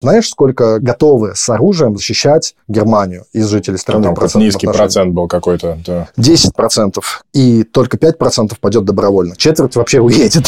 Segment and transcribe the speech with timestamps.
[0.00, 4.04] Знаешь, сколько готовы с оружием защищать Германию из жителей страны?
[4.04, 4.78] Там процент низкий отношений?
[4.78, 5.76] процент был какой-то.
[5.84, 6.08] Да.
[6.16, 7.02] 10%.
[7.32, 9.34] И только 5% пойдет добровольно.
[9.36, 10.46] Четверть вообще уедет.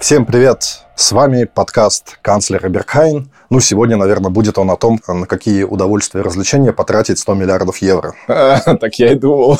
[0.00, 0.86] Всем привет!
[0.96, 3.30] С вами подкаст «Канцлер Беркхайн».
[3.52, 7.78] Ну, сегодня, наверное, будет он о том, на какие удовольствия и развлечения потратить 100 миллиардов
[7.78, 8.14] евро.
[8.28, 9.58] так я и думал.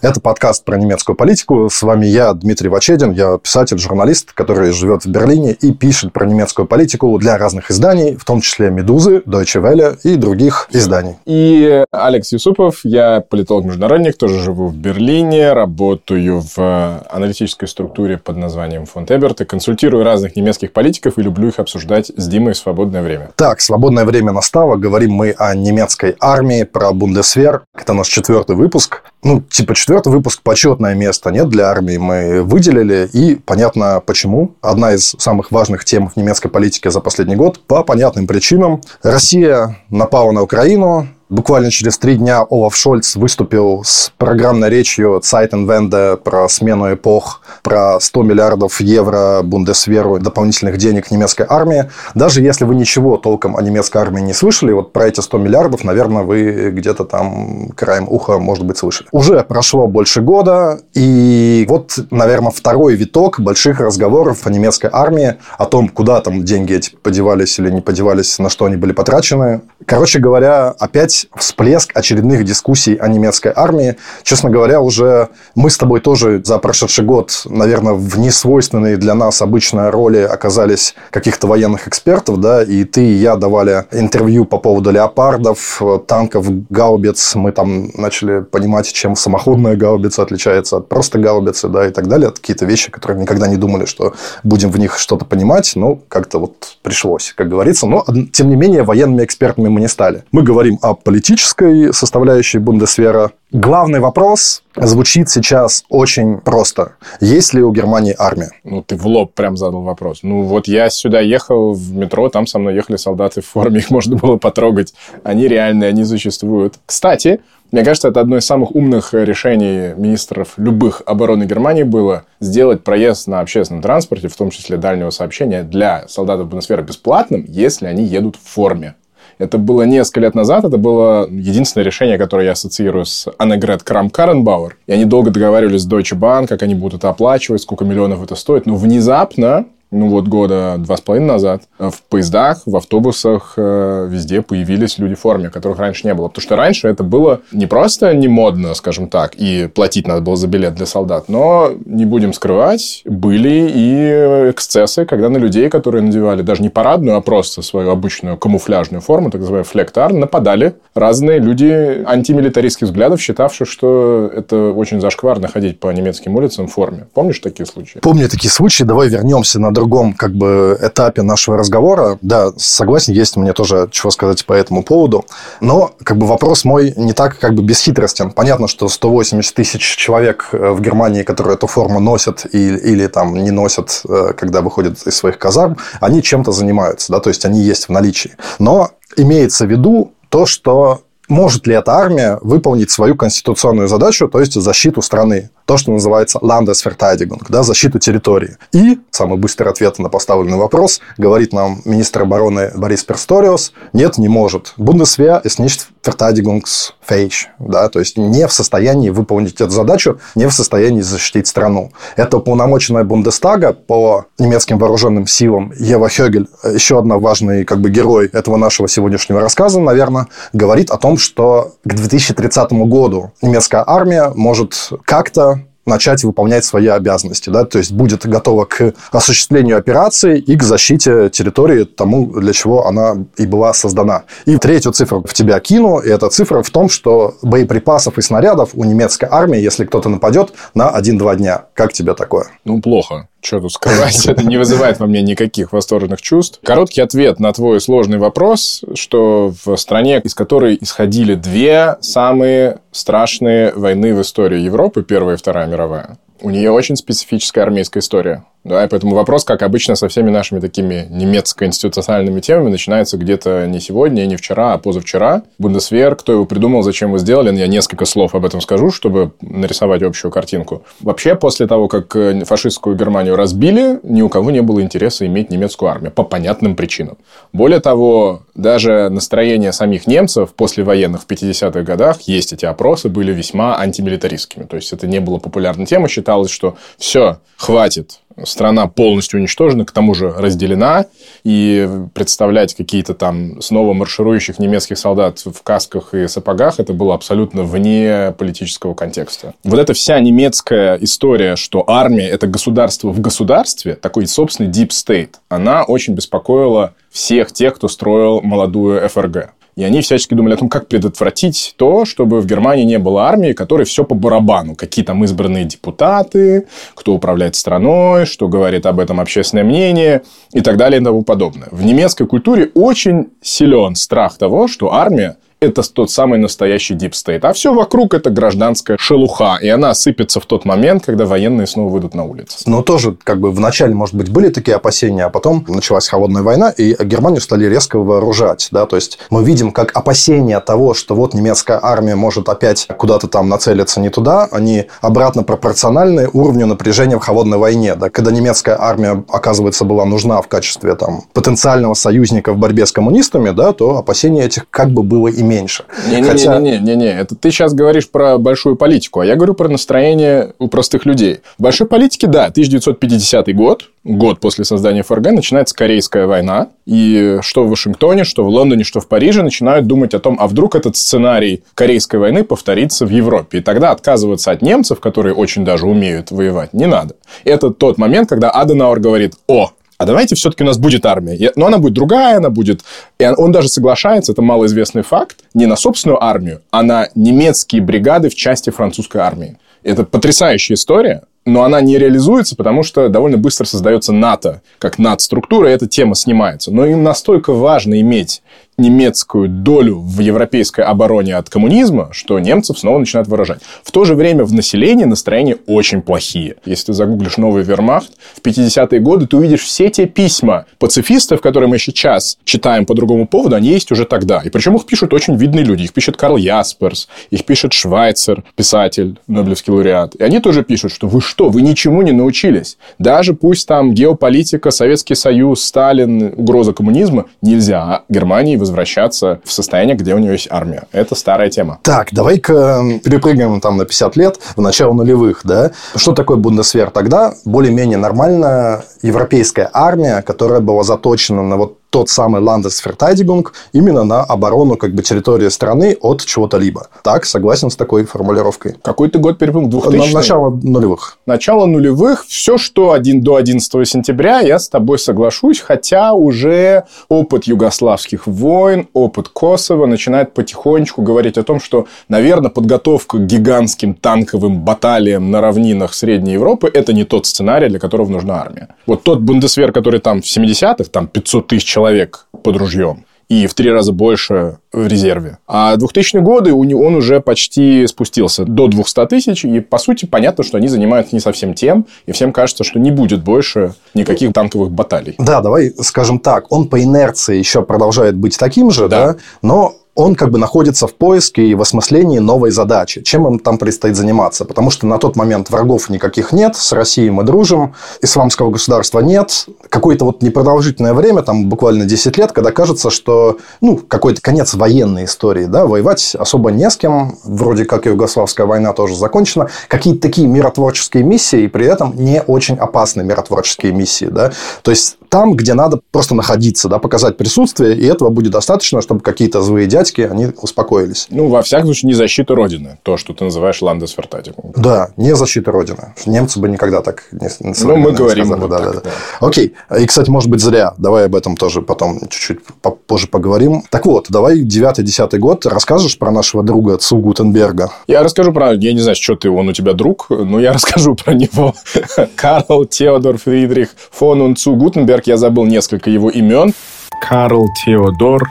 [0.00, 1.68] Это подкаст про немецкую политику.
[1.68, 3.10] С вами я, Дмитрий Вачедин.
[3.10, 8.14] Я писатель, журналист, который живет в Берлине и пишет про немецкую политику для разных изданий,
[8.14, 11.16] в том числе «Медузы», «Deutsche Welle» и других изданий.
[11.26, 12.82] И Алекс Юсупов.
[12.84, 19.44] Я политолог-международник, тоже живу в Берлине, работаю в аналитической структуре под названием Фонд Эберт и
[19.44, 23.31] консультирую разных немецких политиков и люблю их обсуждать с Димой в свободное время.
[23.36, 24.76] Так, свободное время настало.
[24.76, 27.62] Говорим мы о немецкой армии, про Бундесвер.
[27.74, 29.02] Это наш четвертый выпуск.
[29.24, 33.08] Ну, типа четвертый выпуск почетное место нет для армии мы выделили.
[33.12, 34.56] И понятно почему.
[34.60, 37.60] Одна из самых важных тем в немецкой политике за последний год.
[37.66, 38.80] По понятным причинам.
[39.02, 46.18] Россия напала на Украину, Буквально через три дня Олаф Шольц выступил с программной речью Zeitenwende
[46.18, 51.90] про смену эпох, про 100 миллиардов евро Бундесверу дополнительных денег немецкой армии.
[52.14, 55.84] Даже если вы ничего толком о немецкой армии не слышали, вот про эти 100 миллиардов,
[55.84, 59.08] наверное, вы где-то там краем уха, может быть, слышали.
[59.12, 65.66] Уже прошло больше года, и вот, наверное, второй виток больших разговоров о немецкой армии, о
[65.66, 69.60] том, куда там деньги эти подевались или не подевались, на что они были потрачены.
[69.84, 73.96] Короче говоря, опять всплеск очередных дискуссий о немецкой армии.
[74.22, 79.42] Честно говоря, уже мы с тобой тоже за прошедший год, наверное, в несвойственной для нас
[79.42, 84.90] обычной роли оказались каких-то военных экспертов, да, и ты и я давали интервью по поводу
[84.90, 87.34] леопардов, танков, гаубиц.
[87.34, 92.28] Мы там начали понимать, чем самоходная гаубица отличается от просто гаубицы, да, и так далее.
[92.28, 96.38] Это какие-то вещи, которые никогда не думали, что будем в них что-то понимать, но как-то
[96.38, 97.86] вот пришлось, как говорится.
[97.86, 100.22] Но, тем не менее, военными экспертами мы не стали.
[100.30, 103.32] Мы говорим о политической составляющей Бундесвера.
[103.50, 106.92] Главный вопрос звучит сейчас очень просто.
[107.20, 108.50] Есть ли у Германии армия?
[108.62, 110.20] Ну, ты в лоб прям задал вопрос.
[110.22, 113.90] Ну, вот я сюда ехал в метро, там со мной ехали солдаты в форме, их
[113.90, 114.94] можно было потрогать.
[115.24, 116.74] Они реальные, они существуют.
[116.86, 117.40] Кстати,
[117.72, 123.26] мне кажется, это одно из самых умных решений министров любых обороны Германии было сделать проезд
[123.26, 128.36] на общественном транспорте, в том числе дальнего сообщения, для солдатов Бундесвера бесплатным, если они едут
[128.36, 128.94] в форме.
[129.38, 134.10] Это было несколько лет назад, это было единственное решение, которое я ассоциирую с Аннегрет Крам
[134.10, 134.76] Каренбауэр.
[134.86, 138.34] И они долго договаривались с Deutsche Bank, как они будут это оплачивать, сколько миллионов это
[138.34, 138.66] стоит.
[138.66, 144.42] Но внезапно ну вот года два с половиной назад, в поездах, в автобусах э, везде
[144.42, 146.28] появились люди в форме, которых раньше не было.
[146.28, 150.36] Потому что раньше это было не просто не модно, скажем так, и платить надо было
[150.36, 156.02] за билет для солдат, но, не будем скрывать, были и эксцессы, когда на людей, которые
[156.02, 161.38] надевали даже не парадную, а просто свою обычную камуфляжную форму, так называемый флектар, нападали разные
[161.38, 167.06] люди антимилитаристских взглядов, считавшие, что это очень зашкварно ходить по немецким улицам в форме.
[167.12, 167.98] Помнишь такие случаи?
[167.98, 168.84] Помню такие случаи.
[168.84, 172.16] Давай вернемся на другом как бы этапе нашего разговора.
[172.22, 175.24] Да, согласен, есть мне тоже чего сказать по этому поводу.
[175.60, 178.30] Но как бы вопрос мой не так как бы бесхитростен.
[178.30, 183.34] Понятно, что 180 тысяч человек э, в Германии, которые эту форму носят и, или там
[183.34, 187.60] не носят, э, когда выходят из своих казарм, они чем-то занимаются, да, то есть они
[187.60, 188.36] есть в наличии.
[188.60, 194.38] Но имеется в виду то, что может ли эта армия выполнить свою конституционную задачу, то
[194.38, 198.58] есть защиту страны то, что называется Landesverteidigung, да, защиту территории.
[198.72, 204.28] И самый быстрый ответ на поставленный вопрос говорит нам министр обороны Борис Персториус, нет, не
[204.28, 204.74] может.
[204.76, 210.52] Bundeswehr ist nicht verteidigungsfähig, да, то есть не в состоянии выполнить эту задачу, не в
[210.52, 211.92] состоянии защитить страну.
[212.16, 218.28] Это уполномоченная Бундестага по немецким вооруженным силам Ева Хёгель, еще одна важный как бы герой
[218.32, 224.90] этого нашего сегодняшнего рассказа, наверное, говорит о том, что к 2030 году немецкая армия может
[225.04, 230.62] как-то начать выполнять свои обязанности, да, то есть будет готова к осуществлению операции и к
[230.62, 234.24] защите территории тому, для чего она и была создана.
[234.46, 238.70] И третью цифру в тебя кину, и эта цифра в том, что боеприпасов и снарядов
[238.74, 241.64] у немецкой армии, если кто-то нападет, на 1-2 дня.
[241.74, 242.46] Как тебе такое?
[242.64, 243.28] Ну, плохо.
[243.42, 244.24] Что тут скрывать?
[244.26, 246.60] Это не вызывает во мне никаких восторженных чувств.
[246.62, 253.72] Короткий ответ на твой сложный вопрос, что в стране, из которой исходили две самые страшные
[253.74, 258.44] войны в истории Европы, Первая и Вторая мировая, у нее очень специфическая армейская история.
[258.64, 263.80] Да, и поэтому вопрос, как обычно, со всеми нашими такими немецко-институциональными темами начинается где-то не
[263.80, 265.42] сегодня, не вчера, а позавчера.
[265.58, 270.02] Бундесвер, кто его придумал, зачем его сделали, я несколько слов об этом скажу, чтобы нарисовать
[270.02, 270.84] общую картинку.
[271.00, 275.50] Вообще, после того, как э, фашистскую Германию разбили, ни у кого не было интереса иметь
[275.50, 277.18] немецкую армию по понятным причинам.
[277.52, 283.32] Более того, даже настроение самих немцев после военных в 50-х годах, есть эти опросы, были
[283.32, 284.64] весьма антимилитаристскими.
[284.64, 286.08] То есть, это не было популярной темой.
[286.08, 291.06] Считалось, что все, хватит, страна полностью уничтожена, к тому же разделена,
[291.44, 297.62] и представлять какие-то там снова марширующих немецких солдат в касках и сапогах, это было абсолютно
[297.62, 299.54] вне политического контекста.
[299.64, 305.34] Вот эта вся немецкая история, что армия– это государство в государстве, такой собственный deep state,
[305.48, 309.52] она очень беспокоила всех тех, кто строил молодую ФРГ.
[309.74, 313.52] И они всячески думали о том, как предотвратить то, чтобы в Германии не было армии,
[313.52, 314.74] которой все по барабану.
[314.74, 320.22] Какие там избранные депутаты, кто управляет страной, что говорит об этом общественное мнение
[320.52, 321.68] и так далее и тому подобное.
[321.70, 327.40] В немецкой культуре очень силен страх того, что армия это тот самый настоящий deep state.
[327.42, 329.58] А все вокруг это гражданская шелуха.
[329.62, 332.58] И она сыпется в тот момент, когда военные снова выйдут на улицу.
[332.66, 336.70] Но тоже, как бы, вначале, может быть, были такие опасения, а потом началась холодная война,
[336.70, 338.68] и Германию стали резко вооружать.
[338.72, 338.86] Да?
[338.86, 343.48] То есть, мы видим, как опасения того, что вот немецкая армия может опять куда-то там
[343.48, 347.94] нацелиться не туда, они обратно пропорциональны уровню напряжения в холодной войне.
[347.94, 348.10] Да?
[348.10, 353.50] Когда немецкая армия, оказывается, была нужна в качестве там, потенциального союзника в борьбе с коммунистами,
[353.50, 355.84] да, то опасения этих как бы было иметь меньше.
[356.08, 361.06] Не-не-не, это ты сейчас говоришь про большую политику, а я говорю про настроение у простых
[361.06, 361.40] людей.
[361.58, 367.64] В большой политике, да, 1950 год, год после создания ФРГ, начинается Корейская война, и что
[367.64, 370.96] в Вашингтоне, что в Лондоне, что в Париже начинают думать о том, а вдруг этот
[370.96, 373.58] сценарий Корейской войны повторится в Европе.
[373.58, 377.14] И тогда отказываться от немцев, которые очень даже умеют воевать, не надо.
[377.44, 379.70] Это тот момент, когда Аденауэр говорит, о,
[380.02, 381.52] а давайте все-таки у нас будет армия.
[381.54, 382.80] Но она будет другая, она будет...
[383.18, 388.28] И он даже соглашается, это малоизвестный факт, не на собственную армию, а на немецкие бригады
[388.28, 389.58] в части французской армии.
[389.84, 395.70] Это потрясающая история, но она не реализуется, потому что довольно быстро создается НАТО, как надструктура,
[395.70, 396.72] и эта тема снимается.
[396.72, 398.42] Но им настолько важно иметь
[398.78, 403.60] немецкую долю в европейской обороне от коммунизма, что немцев снова начинают выражать.
[403.82, 406.56] В то же время в населении настроения очень плохие.
[406.64, 411.68] Если ты загуглишь новый вермахт, в 50-е годы ты увидишь все те письма пацифистов, которые
[411.68, 414.40] мы сейчас читаем по другому поводу, они есть уже тогда.
[414.40, 415.82] И причем их пишут очень видные люди.
[415.82, 420.14] Их пишет Карл Ясперс, их пишет Швайцер, писатель, Нобелевский лауреат.
[420.14, 422.76] И они тоже пишут, что вы что, вы ничему не научились.
[422.98, 430.14] Даже пусть там геополитика, Советский Союз, Сталин, угроза коммунизма, нельзя Германии возвращаться в состояние, где
[430.14, 430.82] у нее есть армия.
[430.92, 431.78] Это старая тема.
[431.84, 435.70] Так, давай-ка перепрыгаем там на 50 лет, в начало нулевых, да?
[435.96, 437.32] Что такое Бундесвер тогда?
[437.46, 444.76] Более-менее нормальная европейская армия, которая была заточена на вот тот самый Landesverteidigung именно на оборону
[444.76, 446.88] как бы территории страны от чего-то либо.
[447.04, 448.76] Так, согласен с такой формулировкой.
[448.82, 449.70] Какой ты год перепрыгнул?
[449.70, 451.18] 2000 Начало нулевых.
[451.26, 452.24] Начало нулевых.
[452.26, 458.88] Все, что один до 11 сентября, я с тобой соглашусь, хотя уже опыт югославских войн,
[458.94, 465.42] опыт Косово начинает потихонечку говорить о том, что, наверное, подготовка к гигантским танковым баталиям на
[465.42, 468.68] равнинах Средней Европы– это не тот сценарий, для которого нужна армия.
[468.86, 473.46] Вот тот Бундесвер, который там в 70-х, там 500 тысяч человек, человек под ружьем и
[473.46, 475.38] в три раза больше в резерве.
[475.48, 480.58] А 2000-е годы он уже почти спустился до 200 тысяч, и, по сути, понятно, что
[480.58, 485.14] они занимаются не совсем тем, и всем кажется, что не будет больше никаких танковых баталий.
[485.18, 489.76] Да, давай скажем так, он по инерции еще продолжает быть таким же, да, да но
[489.94, 493.02] он как бы находится в поиске и в осмыслении новой задачи.
[493.02, 494.44] Чем им там предстоит заниматься?
[494.44, 499.46] Потому что на тот момент врагов никаких нет, с Россией мы дружим, исламского государства нет.
[499.68, 505.04] Какое-то вот непродолжительное время, там буквально 10 лет, когда кажется, что ну, какой-то конец военной
[505.04, 509.48] истории, да, воевать особо не с кем, вроде как Югославская война тоже закончена.
[509.68, 514.32] Какие-то такие миротворческие миссии, и при этом не очень опасные миротворческие миссии, да.
[514.62, 519.00] То есть, там, где надо просто находиться, да, показать присутствие, и этого будет достаточно, чтобы
[519.00, 521.06] какие-то злые дядьки, они успокоились.
[521.10, 524.52] Ну, во всяком случае, не защита Родины, то, что ты называешь ландесфертатиком.
[524.56, 525.94] Да, не защита Родины.
[526.06, 528.80] Немцы бы никогда так не Ну, мы говорим сказали, вот да, так, да, да.
[529.20, 529.26] да.
[529.26, 529.54] Окей.
[529.78, 530.74] И, кстати, может быть, зря.
[530.78, 532.40] Давай об этом тоже потом чуть-чуть
[532.86, 533.62] позже поговорим.
[533.70, 537.70] Так вот, давай 9-10 год расскажешь про нашего друга Цу Гутенберга.
[537.86, 538.52] Я расскажу про...
[538.52, 541.54] Я не знаю, что ты, он у тебя друг, но я расскажу про него.
[542.16, 545.06] Карл Теодор Фридрих фон Цу Гутенберг.
[545.06, 546.54] Я забыл несколько его имен.
[547.00, 548.28] Карл Теодор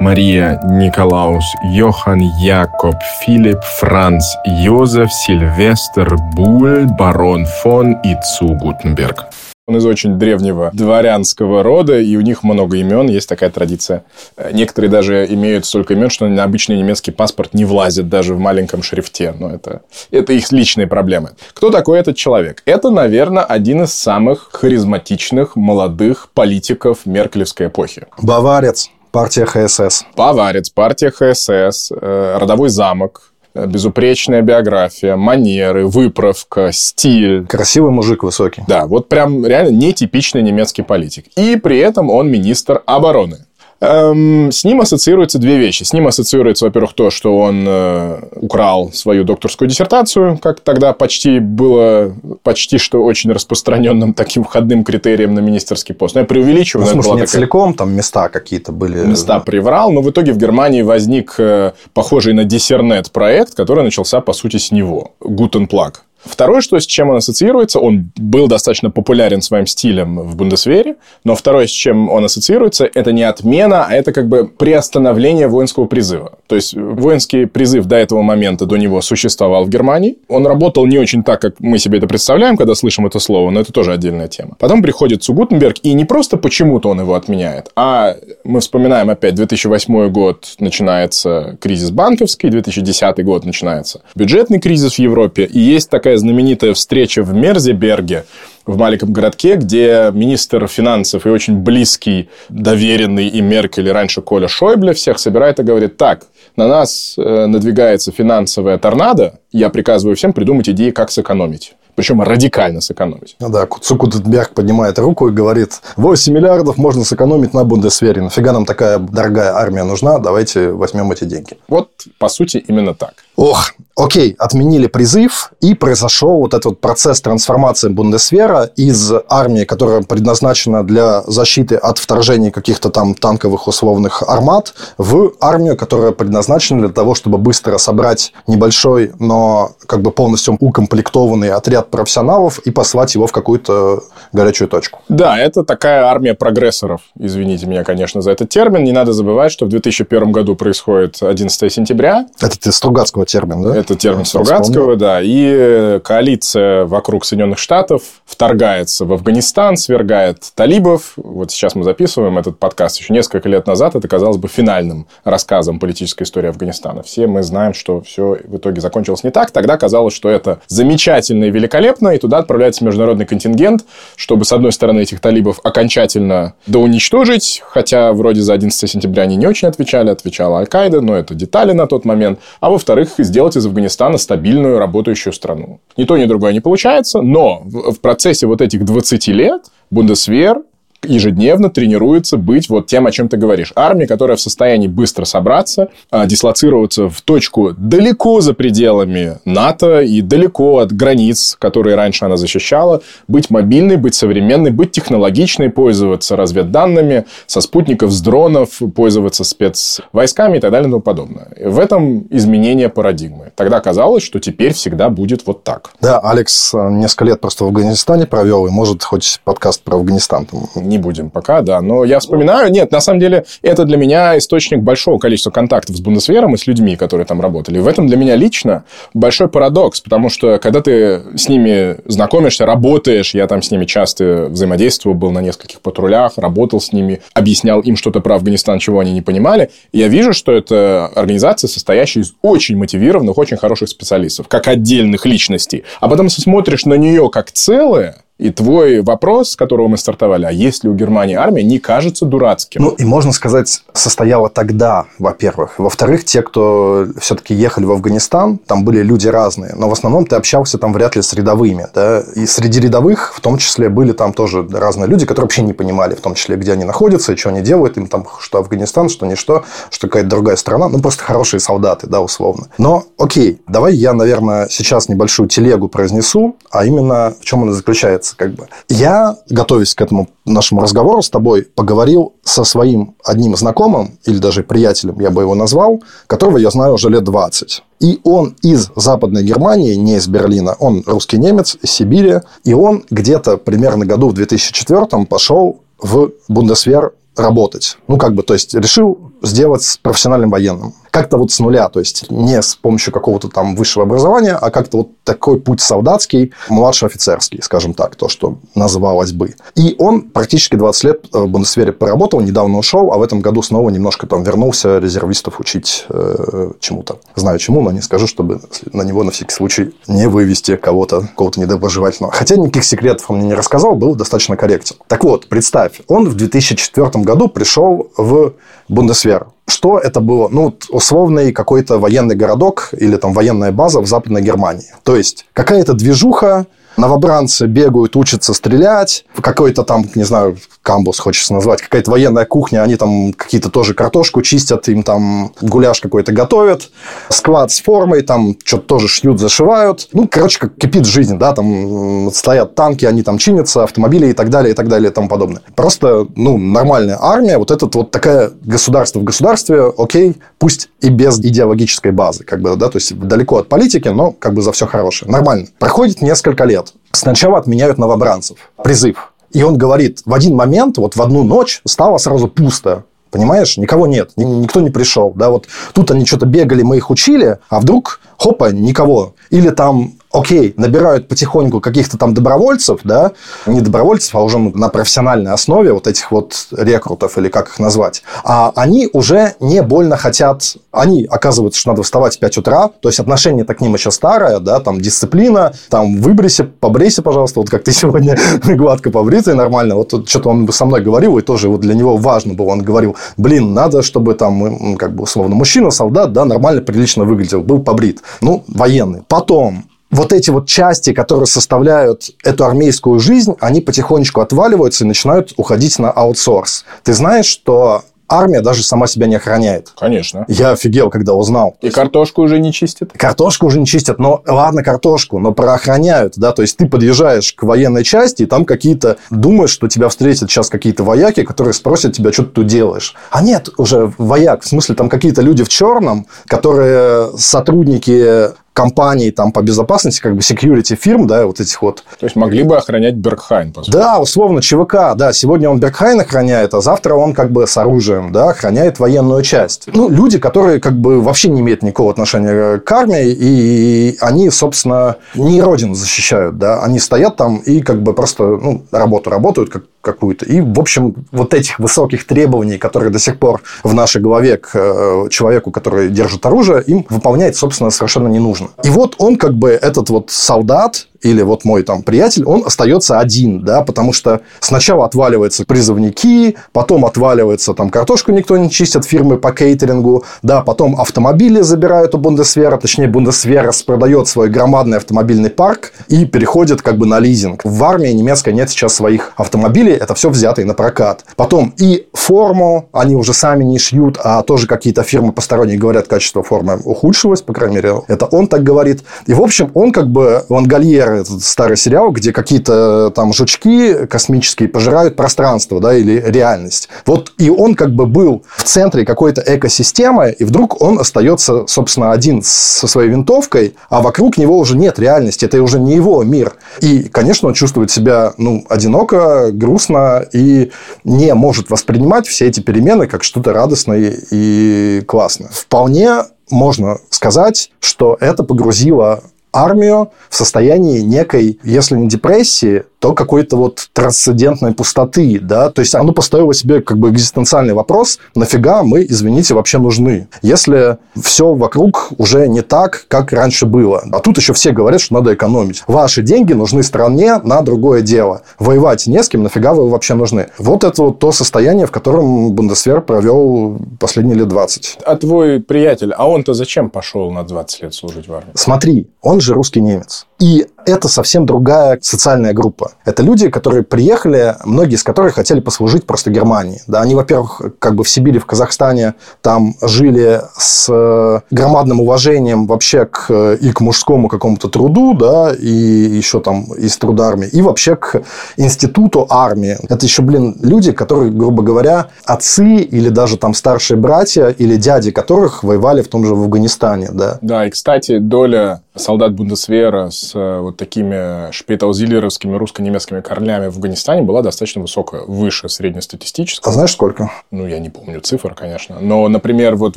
[0.00, 9.26] Мария Николаус Йохан Якоб Филипп Франц Йозеф Сильвестр Буль барон фон Ицу Гутенберг.
[9.68, 14.04] Он из очень древнего дворянского рода, и у них много имен, есть такая традиция.
[14.52, 18.84] Некоторые даже имеют столько имен, что на обычный немецкий паспорт не влазит даже в маленьком
[18.84, 19.34] шрифте.
[19.36, 21.30] Но это, это их личные проблемы.
[21.52, 22.62] Кто такой этот человек?
[22.64, 28.06] Это, наверное, один из самых харизматичных молодых политиков меркелевской эпохи.
[28.22, 28.90] Баварец.
[29.12, 30.04] Партия ХСС.
[30.16, 37.46] Баварец, партия ХСС, э, родовой замок, Э, безупречная биография, манеры, выправка, стиль.
[37.46, 38.62] Красивый мужик высокий.
[38.68, 41.26] Да, вот прям реально нетипичный немецкий политик.
[41.36, 43.45] И при этом он министр обороны.
[43.80, 45.82] Эм, с ним ассоциируются две вещи.
[45.82, 51.40] С ним ассоциируется, во-первых, то, что он э, украл свою докторскую диссертацию, как тогда почти
[51.40, 56.14] было, почти что очень распространенным таким входным критерием на министерский пост.
[56.14, 56.86] Но я преувеличиваю.
[56.86, 57.32] Ну, в смысле, не такая...
[57.32, 59.04] целиком, там места какие-то были.
[59.04, 64.22] Места приврал, но в итоге в Германии возник э, похожий на диссернет проект, который начался,
[64.22, 65.12] по сути, с него.
[65.20, 66.02] Гутенплаг.
[66.26, 71.34] Второе, что с чем он ассоциируется, он был достаточно популярен своим стилем в Бундесвере, но
[71.34, 76.38] второе, с чем он ассоциируется, это не отмена, а это как бы приостановление воинского призыва.
[76.46, 80.18] То есть воинский призыв до этого момента, до него существовал в Германии.
[80.28, 83.60] Он работал не очень так, как мы себе это представляем, когда слышим это слово, но
[83.60, 84.56] это тоже отдельная тема.
[84.58, 90.08] Потом приходит Цугутенберг, и не просто почему-то он его отменяет, а мы вспоминаем опять 2008
[90.10, 96.74] год начинается кризис банковский, 2010 год начинается бюджетный кризис в Европе, и есть такая знаменитая
[96.74, 98.24] встреча в Мерзеберге,
[98.66, 104.48] в маленьком городке, где министр финансов и очень близкий, доверенный и Меркель, и раньше Коля
[104.48, 110.32] Шойбле всех собирает и говорит, так, на нас э, надвигается финансовая торнадо, я приказываю всем
[110.32, 113.36] придумать идеи, как сэкономить причем радикально сэкономить.
[113.40, 118.22] Ну да, Цукутенберг поднимает руку и говорит, 8 миллиардов можно сэкономить на Бундесвере.
[118.22, 120.18] Нафига нам такая дорогая армия нужна?
[120.18, 121.56] Давайте возьмем эти деньги.
[121.68, 123.14] Вот, по сути, именно так.
[123.36, 130.84] Ох, окей, отменили призыв, и произошел вот этот процесс трансформации Бундесвера из армии, которая предназначена
[130.84, 137.14] для защиты от вторжений каких-то там танковых условных армат, в армию, которая предназначена для того,
[137.14, 143.32] чтобы быстро собрать небольшой, но как бы полностью укомплектованный отряд профессионалов и послать его в
[143.32, 144.02] какую-то
[144.32, 145.00] горячую точку.
[145.08, 147.00] Да, это такая армия прогрессоров.
[147.18, 148.84] Извините меня, конечно, за этот термин.
[148.84, 152.26] Не надо забывать, что в 2001 году происходит 11 сентября.
[152.40, 153.76] Это ты Стругацкого термин, да?
[153.76, 155.20] Это термин Стругацкого, да.
[155.22, 161.12] И коалиция вокруг Соединенных Штатов вторгается в Афганистан, свергает талибов.
[161.16, 162.98] Вот сейчас мы записываем этот подкаст.
[162.98, 167.02] Еще несколько лет назад это казалось бы финальным рассказом политической истории Афганистана.
[167.02, 169.50] Все мы знаем, что все в итоге закончилось не так.
[169.50, 173.84] Тогда казалось, что это замечательно и великолепно, и туда отправляется международный контингент,
[174.16, 179.46] чтобы, с одной стороны, этих талибов окончательно доуничтожить, хотя вроде за 11 сентября они не
[179.46, 182.38] очень отвечали, отвечала Аль-Каида, но это детали на тот момент.
[182.60, 185.80] А во-вторых, сделать из Афганистана стабильную работающую страну.
[185.96, 190.62] Ни то, ни другое не получается, но в процессе вот этих 20 лет Бундесвер
[191.06, 193.72] ежедневно тренируется быть вот тем, о чем ты говоришь.
[193.74, 200.20] Армия, которая в состоянии быстро собраться, а, дислоцироваться в точку далеко за пределами НАТО и
[200.20, 207.24] далеко от границ, которые раньше она защищала, быть мобильной, быть современной, быть технологичной, пользоваться разведданными
[207.46, 211.48] со спутников, с дронов, пользоваться спецвойсками и так далее и тому подобное.
[211.60, 213.52] В этом изменение парадигмы.
[213.54, 215.90] Тогда казалось, что теперь всегда будет вот так.
[216.00, 220.46] Да, Алекс э, несколько лет просто в Афганистане провел, и может хоть подкаст про Афганистан
[220.46, 221.80] там не будем пока, да.
[221.80, 226.00] Но я вспоминаю, нет, на самом деле, это для меня источник большого количества контактов с
[226.00, 227.78] Бундесвером и с людьми, которые там работали.
[227.78, 228.84] В этом для меня лично
[229.14, 234.46] большой парадокс, потому что когда ты с ними знакомишься, работаешь, я там с ними часто
[234.50, 239.12] взаимодействовал, был на нескольких патрулях, работал с ними, объяснял им что-то про Афганистан, чего они
[239.12, 244.68] не понимали, я вижу, что это организация, состоящая из очень мотивированных, очень хороших специалистов, как
[244.68, 245.84] отдельных личностей.
[246.00, 250.50] А потом смотришь на нее как целое, и твой вопрос, с которого мы стартовали, а
[250.50, 252.82] есть ли у Германии армия, не кажется дурацким.
[252.82, 255.78] Ну, и можно сказать, состояла тогда, во-первых.
[255.78, 260.36] Во-вторых, те, кто все-таки ехали в Афганистан, там были люди разные, но в основном ты
[260.36, 261.86] общался там вряд ли с рядовыми.
[261.94, 262.22] Да?
[262.34, 266.14] И среди рядовых, в том числе, были там тоже разные люди, которые вообще не понимали,
[266.14, 267.96] в том числе, где они находятся и что они делают.
[267.96, 270.88] Им там что Афганистан, что ничто, что какая-то другая страна.
[270.88, 272.68] Ну, просто хорошие солдаты, да, условно.
[272.76, 278.25] Но, окей, давай я, наверное, сейчас небольшую телегу произнесу, а именно в чем она заключается
[278.26, 278.68] меняется как бы.
[278.88, 284.62] Я, готовясь к этому нашему разговору с тобой, поговорил со своим одним знакомым, или даже
[284.62, 287.82] приятелем, я бы его назвал, которого я знаю уже лет 20.
[288.00, 293.04] И он из Западной Германии, не из Берлина, он русский немец, из Сибири, и он
[293.10, 297.98] где-то примерно году в 2004 пошел в Бундесвер работать.
[298.08, 300.94] Ну, как бы, то есть, решил сделать профессиональным военным.
[301.16, 304.98] Как-то вот с нуля, то есть не с помощью какого-то там высшего образования, а как-то
[304.98, 309.54] вот такой путь солдатский, младший-офицерский, скажем так, то, что называлось бы.
[309.76, 313.88] И он практически 20 лет в Бундесвере поработал, недавно ушел, а в этом году снова
[313.88, 317.18] немножко там вернулся резервистов учить э, чему-то.
[317.34, 318.60] Знаю чему, но не скажу, чтобы
[318.92, 322.30] на него на всякий случай не вывести кого-то, кого-то недоброжелательного.
[322.30, 324.96] Хотя никаких секретов он мне не рассказал, был достаточно корректен.
[325.06, 328.52] Так вот, представь, он в 2004 году пришел в
[328.90, 329.46] Бундесвер.
[329.68, 330.48] Что это было?
[330.48, 334.94] Ну, условный какой-то военный городок или там военная база в Западной Германии.
[335.02, 341.82] То есть, какая-то движуха, новобранцы бегают, учатся стрелять, какой-то там, не знаю, камбус хочется назвать,
[341.82, 346.90] какая-то военная кухня, они там какие-то тоже картошку чистят, им там гуляш какой-то готовят,
[347.28, 350.08] склад с формой, там что-то тоже шьют, зашивают.
[350.12, 354.48] Ну, короче, как кипит жизнь, да, там стоят танки, они там чинятся, автомобили и так
[354.48, 355.62] далее, и так далее, и тому подобное.
[355.74, 361.38] Просто, ну, нормальная армия, вот этот вот такая государство в государстве, окей, пусть и без
[361.38, 364.86] идеологической базы, как бы, да, то есть далеко от политики, но как бы за все
[364.86, 365.30] хорошее.
[365.30, 365.66] Нормально.
[365.78, 366.85] Проходит несколько лет.
[367.12, 368.58] Сначала отменяют новобранцев.
[368.82, 369.32] Призыв.
[369.52, 373.04] И он говорит, в один момент, вот в одну ночь стало сразу пусто.
[373.30, 375.32] Понимаешь, никого нет, никто не пришел.
[375.34, 379.34] Да, вот тут они что-то бегали, мы их учили, а вдруг, хопа, никого.
[379.50, 383.32] Или там окей, набирают потихоньку каких-то там добровольцев, да,
[383.66, 388.22] не добровольцев, а уже на профессиональной основе вот этих вот рекрутов или как их назвать,
[388.44, 393.08] а они уже не больно хотят, они оказываются, что надо вставать в 5 утра, то
[393.08, 397.84] есть отношение-то к ним еще старое, да, там дисциплина, там выбрейся, побрейся, пожалуйста, вот как
[397.84, 401.94] ты сегодня гладко побритый, нормально, вот что-то он со мной говорил, и тоже вот для
[401.94, 406.44] него важно было, он говорил, блин, надо, чтобы там, как бы условно, мужчина, солдат, да,
[406.44, 409.22] нормально, прилично выглядел, был побрит, ну, военный.
[409.28, 415.52] Потом вот эти вот части, которые составляют эту армейскую жизнь, они потихонечку отваливаются и начинают
[415.56, 416.84] уходить на аутсорс.
[417.02, 419.92] Ты знаешь, что армия даже сама себя не охраняет.
[419.98, 420.44] Конечно.
[420.48, 421.76] Я офигел, когда узнал.
[421.80, 423.12] И картошку уже не чистят?
[423.12, 424.18] Картошку уже не чистят.
[424.18, 428.64] Но ладно, картошку, но проохраняют, да, то есть ты подъезжаешь к военной части, и там
[428.64, 429.16] какие-то...
[429.30, 433.14] Думаешь, что тебя встретят сейчас какие-то вояки, которые спросят тебя, что ты тут делаешь.
[433.30, 439.52] А нет уже вояк, в смысле, там какие-то люди в черном, которые сотрудники компаний там
[439.52, 442.04] по безопасности, как бы security фирм, да, вот этих вот.
[442.20, 443.90] То есть могли бы охранять Бергхайн, по сути.
[443.90, 448.32] Да, условно, ЧВК, да, сегодня он Бергхайн охраняет, а завтра он как бы с оружием,
[448.32, 449.88] да, охраняет военную часть.
[449.94, 455.16] Ну, люди, которые как бы вообще не имеют никакого отношения к армии, и они, собственно,
[455.34, 459.84] не родину защищают, да, они стоят там и как бы просто, ну, работу работают, как
[460.06, 460.44] какую-то.
[460.46, 464.70] И, в общем, вот этих высоких требований, которые до сих пор в нашей голове к
[464.74, 468.65] э, человеку, который держит оружие, им выполнять, собственно, совершенно не нужно.
[468.84, 473.18] И вот он как бы, этот вот солдат, или вот мой там приятель, он остается
[473.18, 479.38] один, да, потому что сначала отваливаются призывники, потом отваливается там картошку никто не чистит, фирмы
[479.38, 485.92] по кейтерингу, да, потом автомобили забирают у Бундесвера, точнее, Бундесвера продает свой громадный автомобильный парк
[486.08, 487.62] и переходит как бы на лизинг.
[487.64, 491.24] В армии немецкой нет сейчас своих автомобилей, это все взятые на прокат.
[491.36, 496.42] Потом и форму они уже сами не шьют, а тоже какие-то фирмы посторонние говорят, качество
[496.42, 499.02] формы ухудшилось, по крайней мере, это он так говорит.
[499.26, 504.68] И, в общем, он как бы Лангольер этот старый сериал, где какие-то там жучки космические
[504.68, 506.88] пожирают пространство, да, или реальность.
[507.04, 512.12] Вот и он как бы был в центре какой-то экосистемы, и вдруг он остается, собственно,
[512.12, 516.54] один со своей винтовкой, а вокруг него уже нет реальности, это уже не его мир.
[516.80, 520.70] И, конечно, он чувствует себя, ну, одиноко, грустно и
[521.04, 525.50] не может воспринимать все эти перемены как что-то радостное и классное.
[525.52, 529.22] Вполне можно сказать, что это погрузило
[529.56, 535.94] армию в состоянии некой, если не депрессии, то какой-то вот трансцендентной пустоты, да, то есть
[535.94, 542.10] оно поставило себе как бы экзистенциальный вопрос, нафига мы, извините, вообще нужны, если все вокруг
[542.18, 544.02] уже не так, как раньше было.
[544.12, 545.82] А тут еще все говорят, что надо экономить.
[545.86, 548.42] Ваши деньги нужны стране на другое дело.
[548.58, 550.48] Воевать не с кем, нафига вы вообще нужны?
[550.58, 554.98] Вот это вот то состояние, в котором Бундесвер провел последние лет 20.
[555.04, 558.52] А твой приятель, а он-то зачем пошел на 20 лет служить в армии?
[558.54, 560.26] Смотри, он же русский немец.
[560.38, 562.92] И это совсем другая социальная группа.
[563.04, 566.80] Это люди, которые приехали, многие из которых хотели послужить просто Германии.
[566.86, 572.66] Да, они, во-первых, как бы в Сибири, в Казахстане, там жили с э, громадным уважением
[572.66, 577.62] вообще к, и к мужскому какому-то труду, да, и еще там из труда армии, и
[577.62, 578.22] вообще к
[578.56, 579.76] институту армии.
[579.88, 585.10] Это еще, блин, люди, которые, грубо говоря, отцы или даже там старшие братья или дяди
[585.10, 587.38] которых воевали в том же в Афганистане, да.
[587.40, 594.22] Да, и, кстати, доля солдат Бундесвера с э, вот такими шпейтаузилеровскими русско-немецкими корнями в Афганистане
[594.22, 596.70] была достаточно высокая, выше среднестатистического.
[596.70, 597.30] А знаешь сколько?
[597.50, 598.98] Ну, я не помню цифр, конечно.
[599.00, 599.96] Но, например, вот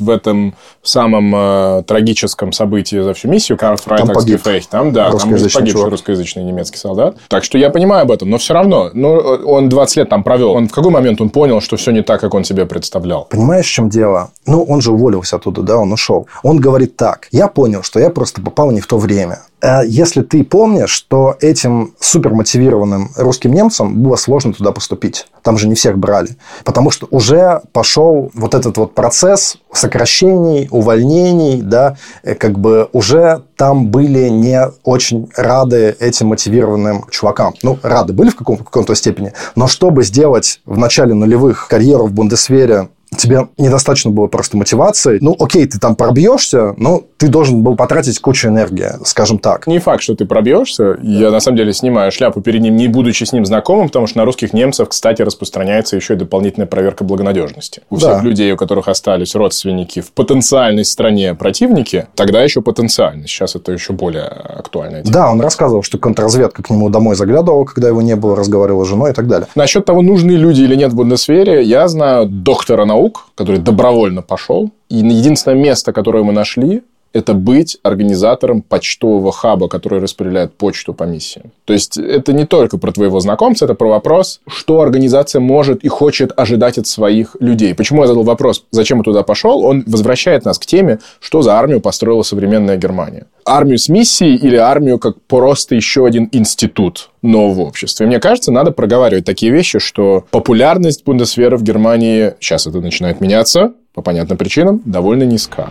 [0.00, 5.66] в этом самом э, трагическом событии за всю миссию, Карфрайтагский фейх, там, да, там погибший
[5.66, 5.90] чувак.
[5.90, 7.16] русскоязычный немецкий солдат.
[7.28, 10.52] Так что я понимаю об этом, но все равно, ну, он 20 лет там провел.
[10.52, 13.24] Он в какой момент он понял, что все не так, как он себе представлял?
[13.24, 14.30] Понимаешь, в чем дело?
[14.46, 16.26] Ну, он же уволился оттуда, да, он ушел.
[16.42, 19.38] Он говорит так, я понял, что я просто попал не в то время.
[19.62, 25.28] Э, если ты помнишь, что этим супермотивированным русским немцам было сложно туда поступить.
[25.42, 26.30] Там же не всех брали.
[26.64, 33.44] Потому что уже пошел вот этот вот процесс сокращений, увольнений, да, э, как бы уже
[33.56, 37.54] там были не очень рады этим мотивированным чувакам.
[37.62, 42.06] Ну, рады были в, каком- в каком-то степени, но чтобы сделать в начале нулевых карьеру
[42.06, 45.18] в Бундесвере тебе недостаточно было просто мотивации.
[45.20, 49.66] Ну, окей, ты там пробьешься, но ты должен был потратить кучу энергии, скажем так.
[49.66, 50.96] Не факт, что ты пробьешься.
[51.02, 54.16] Я, на самом деле, снимаю шляпу перед ним, не будучи с ним знакомым, потому что
[54.16, 57.82] на русских немцев, кстати, распространяется еще и дополнительная проверка благонадежности.
[57.90, 58.12] У да.
[58.12, 63.26] всех людей, у которых остались родственники в потенциальной стране противники, тогда еще потенциально.
[63.26, 65.02] Сейчас это еще более актуально.
[65.04, 68.88] Да, он рассказывал, что контрразведка к нему домой заглядывала, когда его не было, разговаривал с
[68.88, 69.46] женой и так далее.
[69.54, 74.70] Насчет того, нужны люди или нет в Бундесвере, я знаю доктора наук, который добровольно пошел.
[74.88, 81.04] И единственное место, которое мы нашли, это быть организатором почтового хаба, который распределяет почту по
[81.04, 81.50] миссиям.
[81.64, 85.88] То есть это не только про твоего знакомца, это про вопрос, что организация может и
[85.88, 87.74] хочет ожидать от своих людей.
[87.74, 89.64] Почему я задал вопрос, зачем я туда пошел?
[89.64, 93.26] Он возвращает нас к теме, что за армию построила современная Германия.
[93.44, 98.04] Армию с миссией или армию как просто еще один институт нового общества.
[98.04, 103.20] И мне кажется, надо проговаривать такие вещи, что популярность Бундесвера в Германии, сейчас это начинает
[103.20, 105.70] меняться, по понятным причинам, довольно низка.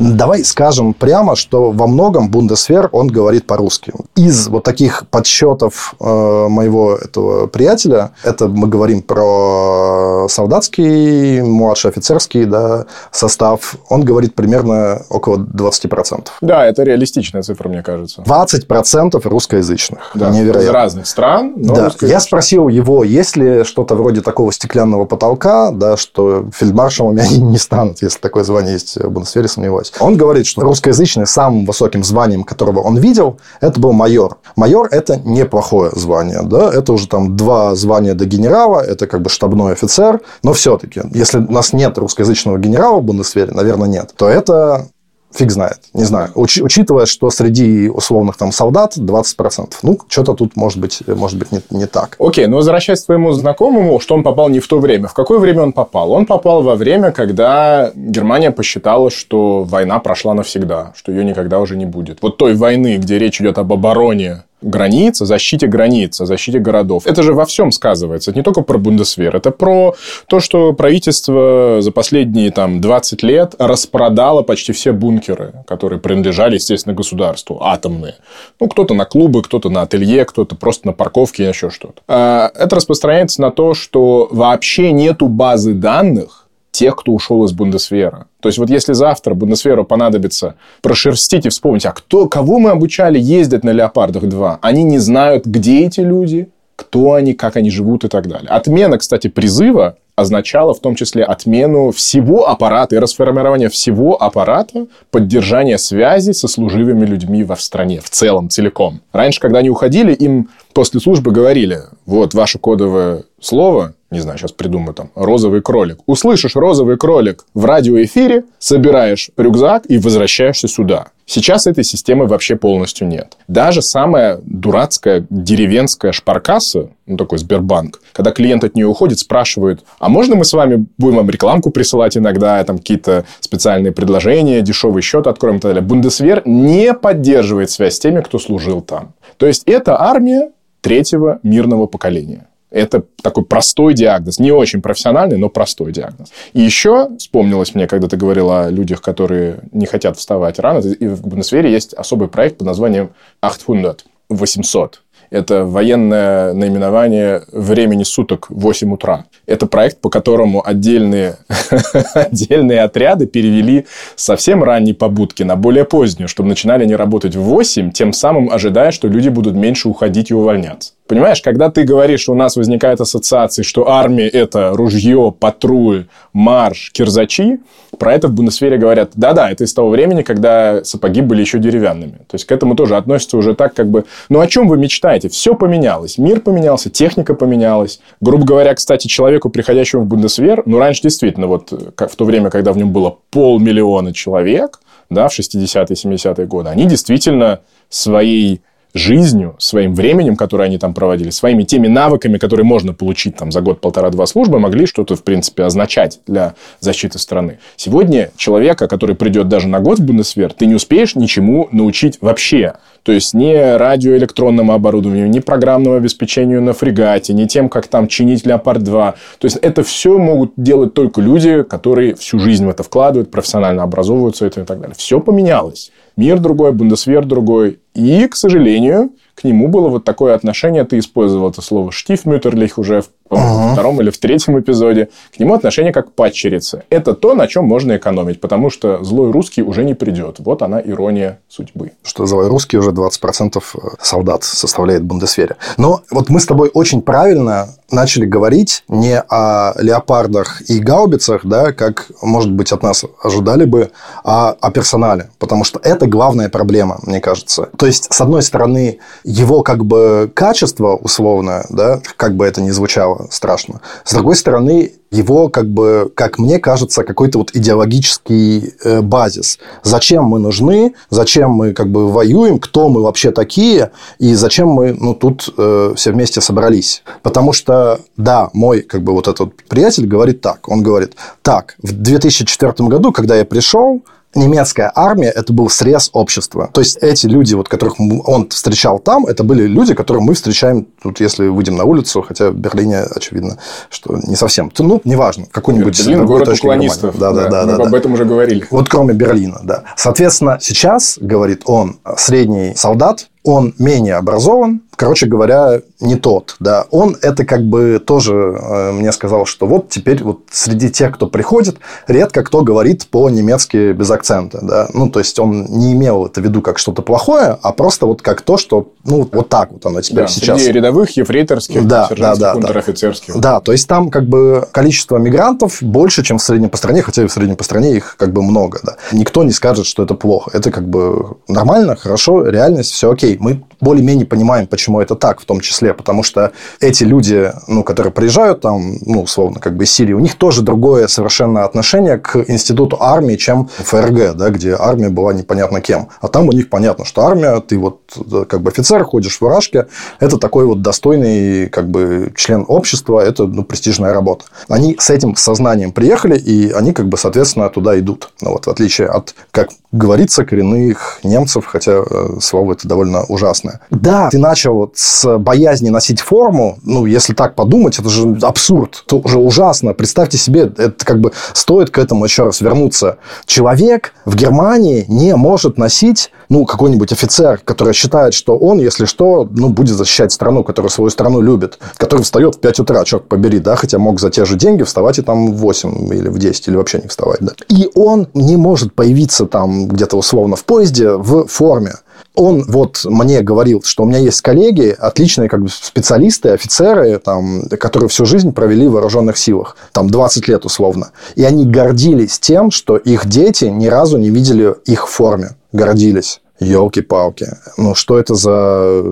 [0.00, 3.92] Давай скажем прямо, что во многом Бундесвер, он говорит по-русски.
[4.16, 12.46] Из вот таких подсчетов э, моего этого приятеля, это мы говорим про солдатский, младший офицерский
[12.46, 16.28] да, состав, он говорит примерно около 20%.
[16.40, 18.22] Да, это реалистичная цифра, мне кажется.
[18.22, 20.12] 20% русскоязычных.
[20.14, 20.66] Да, Невероятно.
[20.66, 21.52] Из разных стран.
[21.56, 21.90] да.
[22.00, 27.58] Я спросил его, есть ли что-то вроде такого стеклянного потолка, да, что фельдмаршалами они не
[27.58, 30.02] станут, если такое звание есть в Бундесвере, сомневаюсь есть.
[30.02, 34.38] Он говорит, что русскоязычный самым высоким званием, которого он видел, это был майор.
[34.56, 36.42] Майор– это неплохое звание.
[36.42, 36.70] Да?
[36.72, 40.20] Это уже там два звания до генерала, это как бы штабной офицер.
[40.42, 44.88] Но все-таки, если у нас нет русскоязычного генерала в Бундесвере, наверное, нет, то это
[45.32, 46.30] Фиг знает, не знаю.
[46.34, 49.74] Уч, учитывая, что среди условных там солдат 20%.
[49.82, 52.16] Ну, что-то тут может быть, может быть не, не так.
[52.18, 55.08] Окей, но возвращаясь к твоему знакомому, что он попал не в то время.
[55.08, 56.12] В какое время он попал?
[56.12, 61.76] Он попал во время, когда Германия посчитала, что война прошла навсегда, что ее никогда уже
[61.76, 62.22] не будет.
[62.22, 67.06] Вот той войны, где речь идет об обороне границ, о защите границ, о защите городов.
[67.06, 68.30] Это же во всем сказывается.
[68.30, 69.34] Это не только про Бундесвер.
[69.36, 69.94] Это про
[70.26, 76.94] то, что правительство за последние там, 20 лет распродало почти все бункеры, которые принадлежали, естественно,
[76.94, 78.16] государству, атомные.
[78.58, 82.02] Ну, кто-то на клубы, кто-то на ателье, кто-то просто на парковке, еще что-то.
[82.08, 86.39] А, это распространяется на то, что вообще нету базы данных,
[86.70, 88.26] тех, кто ушел из Бундесвера.
[88.40, 93.18] То есть, вот если завтра Бундесверу понадобится прошерстить и вспомнить, а кто, кого мы обучали
[93.18, 98.04] ездить на Леопардах 2, они не знают, где эти люди, кто они, как они живут
[98.04, 98.48] и так далее.
[98.48, 105.78] Отмена, кстати, призыва означала в том числе отмену всего аппарата и расформирование всего аппарата поддержания
[105.78, 109.00] связи со служивыми людьми во стране в целом, целиком.
[109.12, 114.52] Раньше, когда они уходили, им после службы говорили, вот ваше кодовое слово, не знаю, сейчас
[114.52, 115.98] придумаю там, розовый кролик.
[116.06, 121.08] Услышишь розовый кролик в радиоэфире, собираешь рюкзак и возвращаешься сюда.
[121.26, 123.36] Сейчас этой системы вообще полностью нет.
[123.46, 130.08] Даже самая дурацкая деревенская шпаркасса, ну такой Сбербанк, когда клиент от нее уходит, спрашивает, а
[130.08, 135.28] можно мы с вами будем вам рекламку присылать иногда, там какие-то специальные предложения, дешевый счет
[135.28, 135.86] откроем и так далее.
[135.86, 139.14] Бундесвер не поддерживает связь с теми, кто служил там.
[139.36, 142.48] То есть это армия третьего мирного поколения.
[142.70, 146.30] Это такой простой диагноз, не очень профессиональный, но простой диагноз.
[146.52, 151.06] И еще вспомнилось мне, когда ты говорил о людях, которые не хотят вставать рано, и
[151.08, 153.10] в Бундесвере есть особый проект под названием
[153.42, 155.02] 800, 800.
[155.30, 159.26] Это военное наименование времени суток 8 утра.
[159.46, 161.36] Это проект, по которому отдельные,
[162.14, 167.92] отдельные отряды перевели совсем ранней побудки на более позднюю, чтобы начинали они работать в 8,
[167.92, 170.94] тем самым ожидая, что люди будут меньше уходить и увольняться.
[171.10, 177.58] Понимаешь, когда ты говоришь, у нас возникает ассоциация, что армия– это ружье, патруль, марш, кирзачи,
[177.98, 182.12] про это в Бундесвере говорят, да-да, это из того времени, когда сапоги были еще деревянными.
[182.28, 185.28] То есть, к этому тоже относятся уже так, как бы, ну, о чем вы мечтаете?
[185.28, 186.16] Все поменялось.
[186.16, 188.00] Мир поменялся, техника поменялась.
[188.20, 192.72] Грубо говоря, кстати, человеку, приходящему в Бундесвер, ну, раньше действительно, вот в то время, когда
[192.72, 194.78] в нем было полмиллиона человек,
[195.10, 198.60] да, в 60-е, 70-е годы, они действительно своей
[198.94, 203.60] жизнью, своим временем, которое они там проводили, своими теми навыками, которые можно получить там за
[203.60, 207.58] год, полтора-два службы, могли что-то, в принципе, означать для защиты страны.
[207.76, 212.74] Сегодня человека, который придет даже на год в Бундесвер, ты не успеешь ничему научить вообще.
[213.02, 218.44] То есть, ни радиоэлектронному оборудованию, ни программному обеспечению на фрегате, ни тем, как там чинить
[218.44, 219.14] Леопард-2.
[219.38, 223.84] То есть, это все могут делать только люди, которые всю жизнь в это вкладывают, профессионально
[223.84, 224.94] образовываются и так далее.
[224.96, 225.90] Все поменялось.
[226.16, 227.80] Мир другой, Бундесвер другой.
[227.94, 230.84] И, к сожалению, к нему было вот такое отношение.
[230.84, 233.68] Ты использовал это слово «штифмютерлих» уже в uh-huh.
[233.68, 235.08] во втором или в третьем эпизоде.
[235.34, 236.82] К нему отношение как к падчерице.
[236.90, 240.36] Это то, на чем можно экономить, потому что злой русский уже не придет.
[240.38, 241.92] Вот она ирония судьбы.
[242.02, 245.56] Что злой русский уже 20% э, солдат составляет в Бундесвере.
[245.76, 251.72] Но вот мы с тобой очень правильно начали говорить не о леопардах и гаубицах, да,
[251.72, 253.90] как, может быть, от нас ожидали бы,
[254.24, 255.30] а о персонале.
[255.38, 257.68] Потому что это главная проблема, мне кажется.
[257.76, 262.70] То есть, с одной стороны, его как бы качество условно, да, как бы это ни
[262.70, 263.80] звучало, страшно.
[264.04, 269.58] С другой стороны, его, как бы, как мне кажется, какой-то вот идеологический э, базис.
[269.82, 274.92] Зачем мы нужны, зачем мы как бы воюем, кто мы вообще такие, и зачем мы
[274.92, 277.02] ну, тут э, все вместе собрались.
[277.22, 281.92] Потому что, да, мой как бы вот этот приятель говорит так, он говорит, так, в
[281.92, 284.02] 2004 году, когда я пришел,
[284.34, 286.70] немецкая армия– это был срез общества.
[286.72, 290.86] То есть, эти люди, вот, которых он встречал там, это были люди, которых мы встречаем
[291.02, 294.70] тут, если выйдем на улицу, хотя в Берлине, очевидно, что не совсем.
[294.78, 297.18] Ну, неважно, какой-нибудь Берлин– город уклонистов.
[297.18, 297.66] Да, да, да.
[297.66, 298.66] Мы да, об этом уже говорили.
[298.70, 299.84] Вот кроме Берлина, да.
[299.96, 306.84] Соответственно, сейчас, говорит он, средний солдат он менее образован, короче говоря, не тот, да.
[306.90, 311.26] Он это как бы тоже э, мне сказал, что вот теперь вот среди тех, кто
[311.26, 314.88] приходит, редко кто говорит по-немецки без акцента, да.
[314.92, 318.20] Ну, то есть, он не имел это в виду как что-то плохое, а просто вот
[318.20, 320.60] как то, что, ну, вот так вот оно теперь да, сейчас.
[320.60, 323.34] Среди рядовых, ефрейторских, да, да, да, унтер-офицерских.
[323.36, 323.54] Да.
[323.54, 327.22] да, то есть, там как бы количество мигрантов больше, чем в среднем по стране, хотя
[327.22, 328.96] и в среднем по стране их как бы много, да.
[329.12, 330.50] Никто не скажет, что это плохо.
[330.52, 335.40] Это как бы нормально, хорошо, реальность, все окей окей, мы более-менее понимаем, почему это так,
[335.40, 339.84] в том числе, потому что эти люди, ну, которые приезжают там, ну, условно, как бы
[339.84, 344.76] из Сирии, у них тоже другое совершенно отношение к институту армии, чем ФРГ, да, где
[344.78, 346.08] армия была непонятно кем.
[346.20, 348.00] А там у них понятно, что армия, ты вот
[348.48, 349.86] как бы офицер, ходишь в рашке,
[350.18, 354.44] это такой вот достойный как бы член общества, это ну, престижная работа.
[354.68, 358.32] Они с этим сознанием приехали, и они как бы, соответственно, туда идут.
[358.42, 363.80] Ну, вот, в отличие от, как говорится, коренных немцев, хотя э, слово это довольно ужасное.
[363.90, 369.04] Да, ты начал вот с боязни носить форму, ну, если так подумать, это же абсурд,
[369.06, 369.94] это уже ужасно.
[369.94, 373.18] Представьте себе, это как бы стоит к этому еще раз вернуться.
[373.46, 379.48] Человек в Германии не может носить, ну, какой-нибудь офицер, который считает, что он, если что,
[379.50, 383.58] ну, будет защищать страну, которая свою страну любит, который встает в 5 утра, черт побери,
[383.58, 386.68] да, хотя мог за те же деньги вставать и там в 8 или в 10,
[386.68, 387.52] или вообще не вставать, да.
[387.68, 391.94] И он не может появиться там где-то условно в поезде в форме.
[392.40, 397.64] Он вот мне говорил, что у меня есть коллеги, отличные как бы специалисты, офицеры, там,
[397.68, 401.10] которые всю жизнь провели в вооруженных силах, там 20 лет условно.
[401.34, 405.50] И они гордились тем, что их дети ни разу не видели их в форме.
[405.72, 406.40] Гордились.
[406.60, 407.46] Елки-палки.
[407.76, 409.02] Ну, что это за...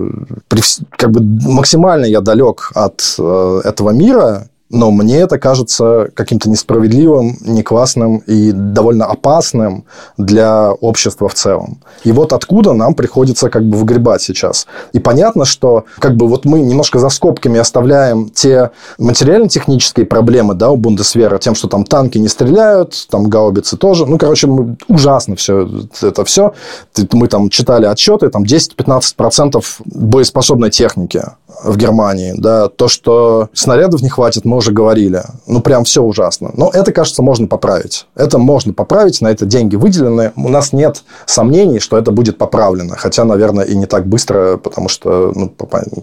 [0.89, 7.37] Как бы максимально я далек от э, этого мира, но мне это кажется каким-то несправедливым,
[7.41, 9.85] не классным и довольно опасным
[10.17, 11.79] для общества в целом.
[12.03, 14.67] И вот откуда нам приходится как бы выгребать сейчас.
[14.93, 20.69] И понятно, что как бы вот мы немножко за скобками оставляем те материально-технические проблемы да,
[20.69, 24.05] у Бундесвера, тем, что там танки не стреляют, там гаубицы тоже.
[24.05, 24.47] Ну, короче,
[24.87, 25.67] ужасно все
[26.01, 26.53] это все.
[27.13, 31.23] Мы там читали отчеты, там 10-15% боеспособной техники
[31.63, 32.33] в Германии.
[32.37, 35.23] Да, то, что снарядов не хватит, мы уже говорили.
[35.47, 36.51] Ну, прям все ужасно.
[36.53, 38.05] Но это, кажется, можно поправить.
[38.15, 40.31] Это можно поправить, на это деньги выделены.
[40.35, 42.95] У нас нет сомнений, что это будет поправлено.
[42.95, 45.51] Хотя, наверное, и не так быстро, потому что, ну,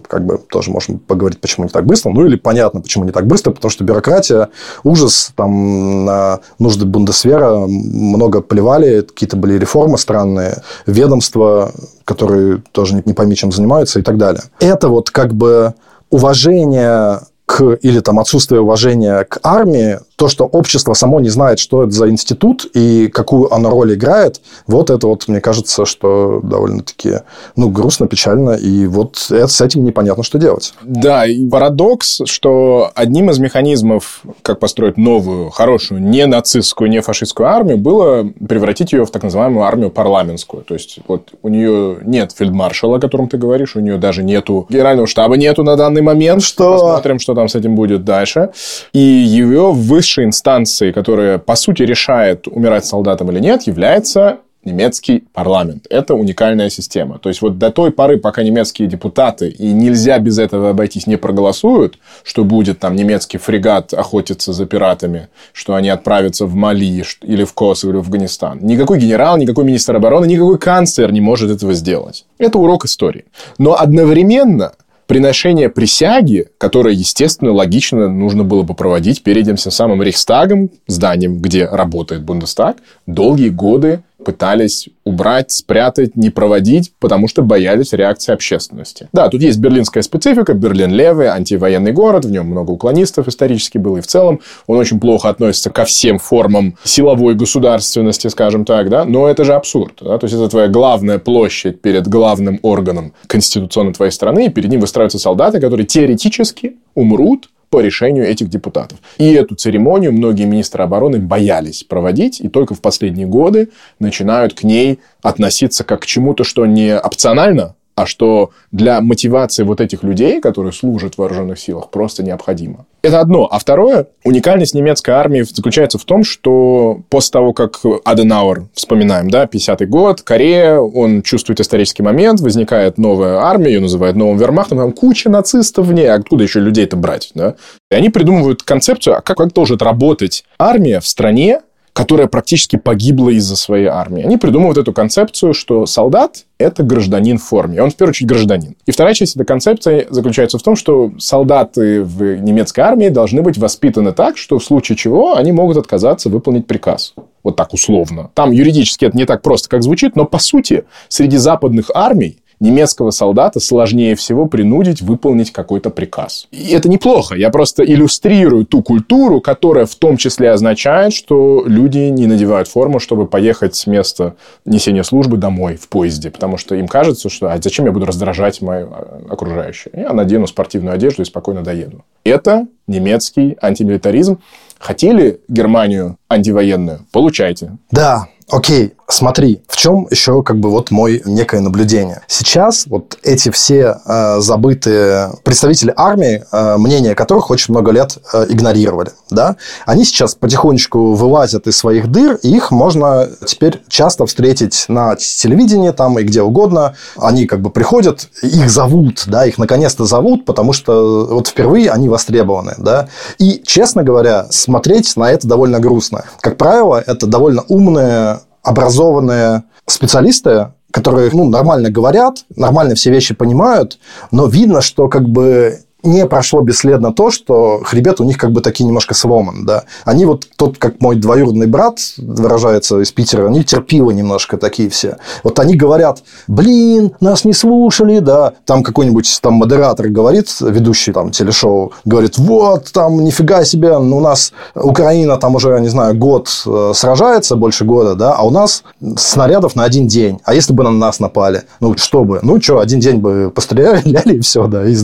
[0.07, 2.09] как бы тоже можем поговорить, почему не так быстро.
[2.09, 4.49] Ну, или понятно, почему не так быстро, потому что бюрократия,
[4.83, 11.71] ужас, там на нужды Бундесвера много плевали, какие-то были реформы странные, ведомства,
[12.05, 14.43] которые тоже не, не пойми, чем занимаются и так далее.
[14.59, 15.73] Это вот как бы
[16.09, 21.83] уважение к, или там отсутствие уважения к армии, то, что общество само не знает, что
[21.83, 27.21] это за институт и какую оно роль играет, вот это вот, мне кажется, что довольно-таки
[27.55, 30.73] ну, грустно, печально, и вот это, с этим непонятно, что делать.
[30.83, 37.47] Да, и парадокс, что одним из механизмов, как построить новую, хорошую, не нацистскую, не фашистскую
[37.47, 40.63] армию, было превратить ее в так называемую армию парламентскую.
[40.63, 44.65] То есть, вот у нее нет фельдмаршала, о котором ты говоришь, у нее даже нету
[44.69, 46.41] генерального штаба нету на данный момент.
[46.41, 46.73] Что?
[46.73, 48.49] Посмотрим, что там с этим будет дальше.
[48.93, 49.71] И ее
[50.07, 55.85] высшей инстанцией, которая, по сути, решает, умирать солдатам или нет, является немецкий парламент.
[55.89, 57.19] Это уникальная система.
[57.19, 61.17] То есть вот до той поры, пока немецкие депутаты, и нельзя без этого обойтись, не
[61.17, 67.43] проголосуют, что будет там немецкий фрегат охотиться за пиратами, что они отправятся в Мали или
[67.43, 68.59] в Косово или в Афганистан.
[68.61, 72.25] Никакой генерал, никакой министр обороны, никакой канцлер не может этого сделать.
[72.37, 73.25] Это урок истории.
[73.57, 74.73] Но одновременно
[75.07, 81.65] приношение присяги, которое, естественно, логично нужно было бы проводить перед тем самым Рейхстагом, зданием, где
[81.65, 89.07] работает Бундестаг, долгие годы пытались убрать, спрятать, не проводить, потому что боялись реакции общественности.
[89.13, 93.99] Да, тут есть берлинская специфика, Берлин левый, антивоенный город, в нем много уклонистов исторически было,
[93.99, 99.05] и в целом он очень плохо относится ко всем формам силовой государственности, скажем так, да,
[99.05, 100.17] но это же абсурд, да?
[100.17, 104.81] то есть это твоя главная площадь перед главным органом конституционной твоей страны, и перед ним
[104.81, 108.99] выстраиваются солдаты, которые теоретически умрут по решению этих депутатов.
[109.17, 114.63] И эту церемонию многие министры обороны боялись проводить, и только в последние годы начинают к
[114.63, 120.39] ней относиться как к чему-то, что не опционально, а что для мотивации вот этих людей,
[120.39, 122.85] которые служат в вооруженных силах, просто необходимо.
[123.01, 123.47] Это одно.
[123.49, 129.45] А второе, уникальность немецкой армии заключается в том, что после того, как Аденауэр, вспоминаем, да,
[129.45, 134.91] 50-й год, Корея, он чувствует исторический момент, возникает новая армия, ее называют новым вермахтом, там
[134.91, 137.55] куча нацистов в ней, откуда еще людей-то брать, да?
[137.89, 141.61] И они придумывают концепцию, а как, как должен работать армия в стране,
[141.97, 144.21] которая практически погибла из-за своей армии.
[144.21, 147.81] Они придумывают эту концепцию, что солдат– это гражданин в форме.
[147.81, 148.75] Он, в первую очередь, гражданин.
[148.85, 153.57] И вторая часть этой концепции заключается в том, что солдаты в немецкой армии должны быть
[153.57, 157.15] воспитаны так, что в случае чего они могут отказаться выполнить приказ.
[157.41, 158.29] Вот так условно.
[158.35, 163.11] Там юридически это не так просто, как звучит, но по сути среди западных армий немецкого
[163.11, 166.47] солдата сложнее всего принудить выполнить какой-то приказ.
[166.51, 167.35] И это неплохо.
[167.35, 172.99] Я просто иллюстрирую ту культуру, которая в том числе означает, что люди не надевают форму,
[172.99, 177.61] чтобы поехать с места несения службы домой в поезде, потому что им кажется, что а
[177.61, 179.93] зачем я буду раздражать мою а, окружающую?
[179.95, 182.03] Я надену спортивную одежду и спокойно доеду.
[182.23, 184.39] Это немецкий антимилитаризм.
[184.79, 187.05] Хотели Германию антивоенную?
[187.11, 187.77] Получайте.
[187.91, 192.21] Да, окей смотри, в чем еще как бы вот мой некое наблюдение.
[192.27, 198.45] Сейчас вот эти все э, забытые представители армии, э, мнения которых очень много лет э,
[198.49, 204.85] игнорировали, да, они сейчас потихонечку вылазят из своих дыр, и их можно теперь часто встретить
[204.89, 206.95] на телевидении там и где угодно.
[207.17, 212.09] Они как бы приходят, их зовут, да, их наконец-то зовут, потому что вот впервые они
[212.09, 213.07] востребованы, да.
[213.37, 216.25] И, честно говоря, смотреть на это довольно грустно.
[216.41, 223.97] Как правило, это довольно умные образованные специалисты, которые ну, нормально говорят, нормально все вещи понимают,
[224.31, 228.61] но видно, что как бы не прошло бесследно то, что хребет у них как бы
[228.61, 229.83] такие немножко сломан, да.
[230.05, 235.17] Они вот, тот, как мой двоюродный брат, выражается из Питера, они терпило немножко такие все.
[235.43, 238.53] Вот они говорят, блин, нас не слушали, да.
[238.65, 244.21] Там какой-нибудь там модератор говорит, ведущий там телешоу, говорит, вот, там, нифига себе, ну, у
[244.21, 248.83] нас Украина там уже, не знаю, год э, сражается, больше года, да, а у нас
[249.17, 250.39] снарядов на один день.
[250.43, 251.63] А если бы на нас напали?
[251.79, 252.39] Ну, что бы?
[252.41, 254.01] Ну, что, один день бы постреляли,
[254.35, 254.95] и все, да, и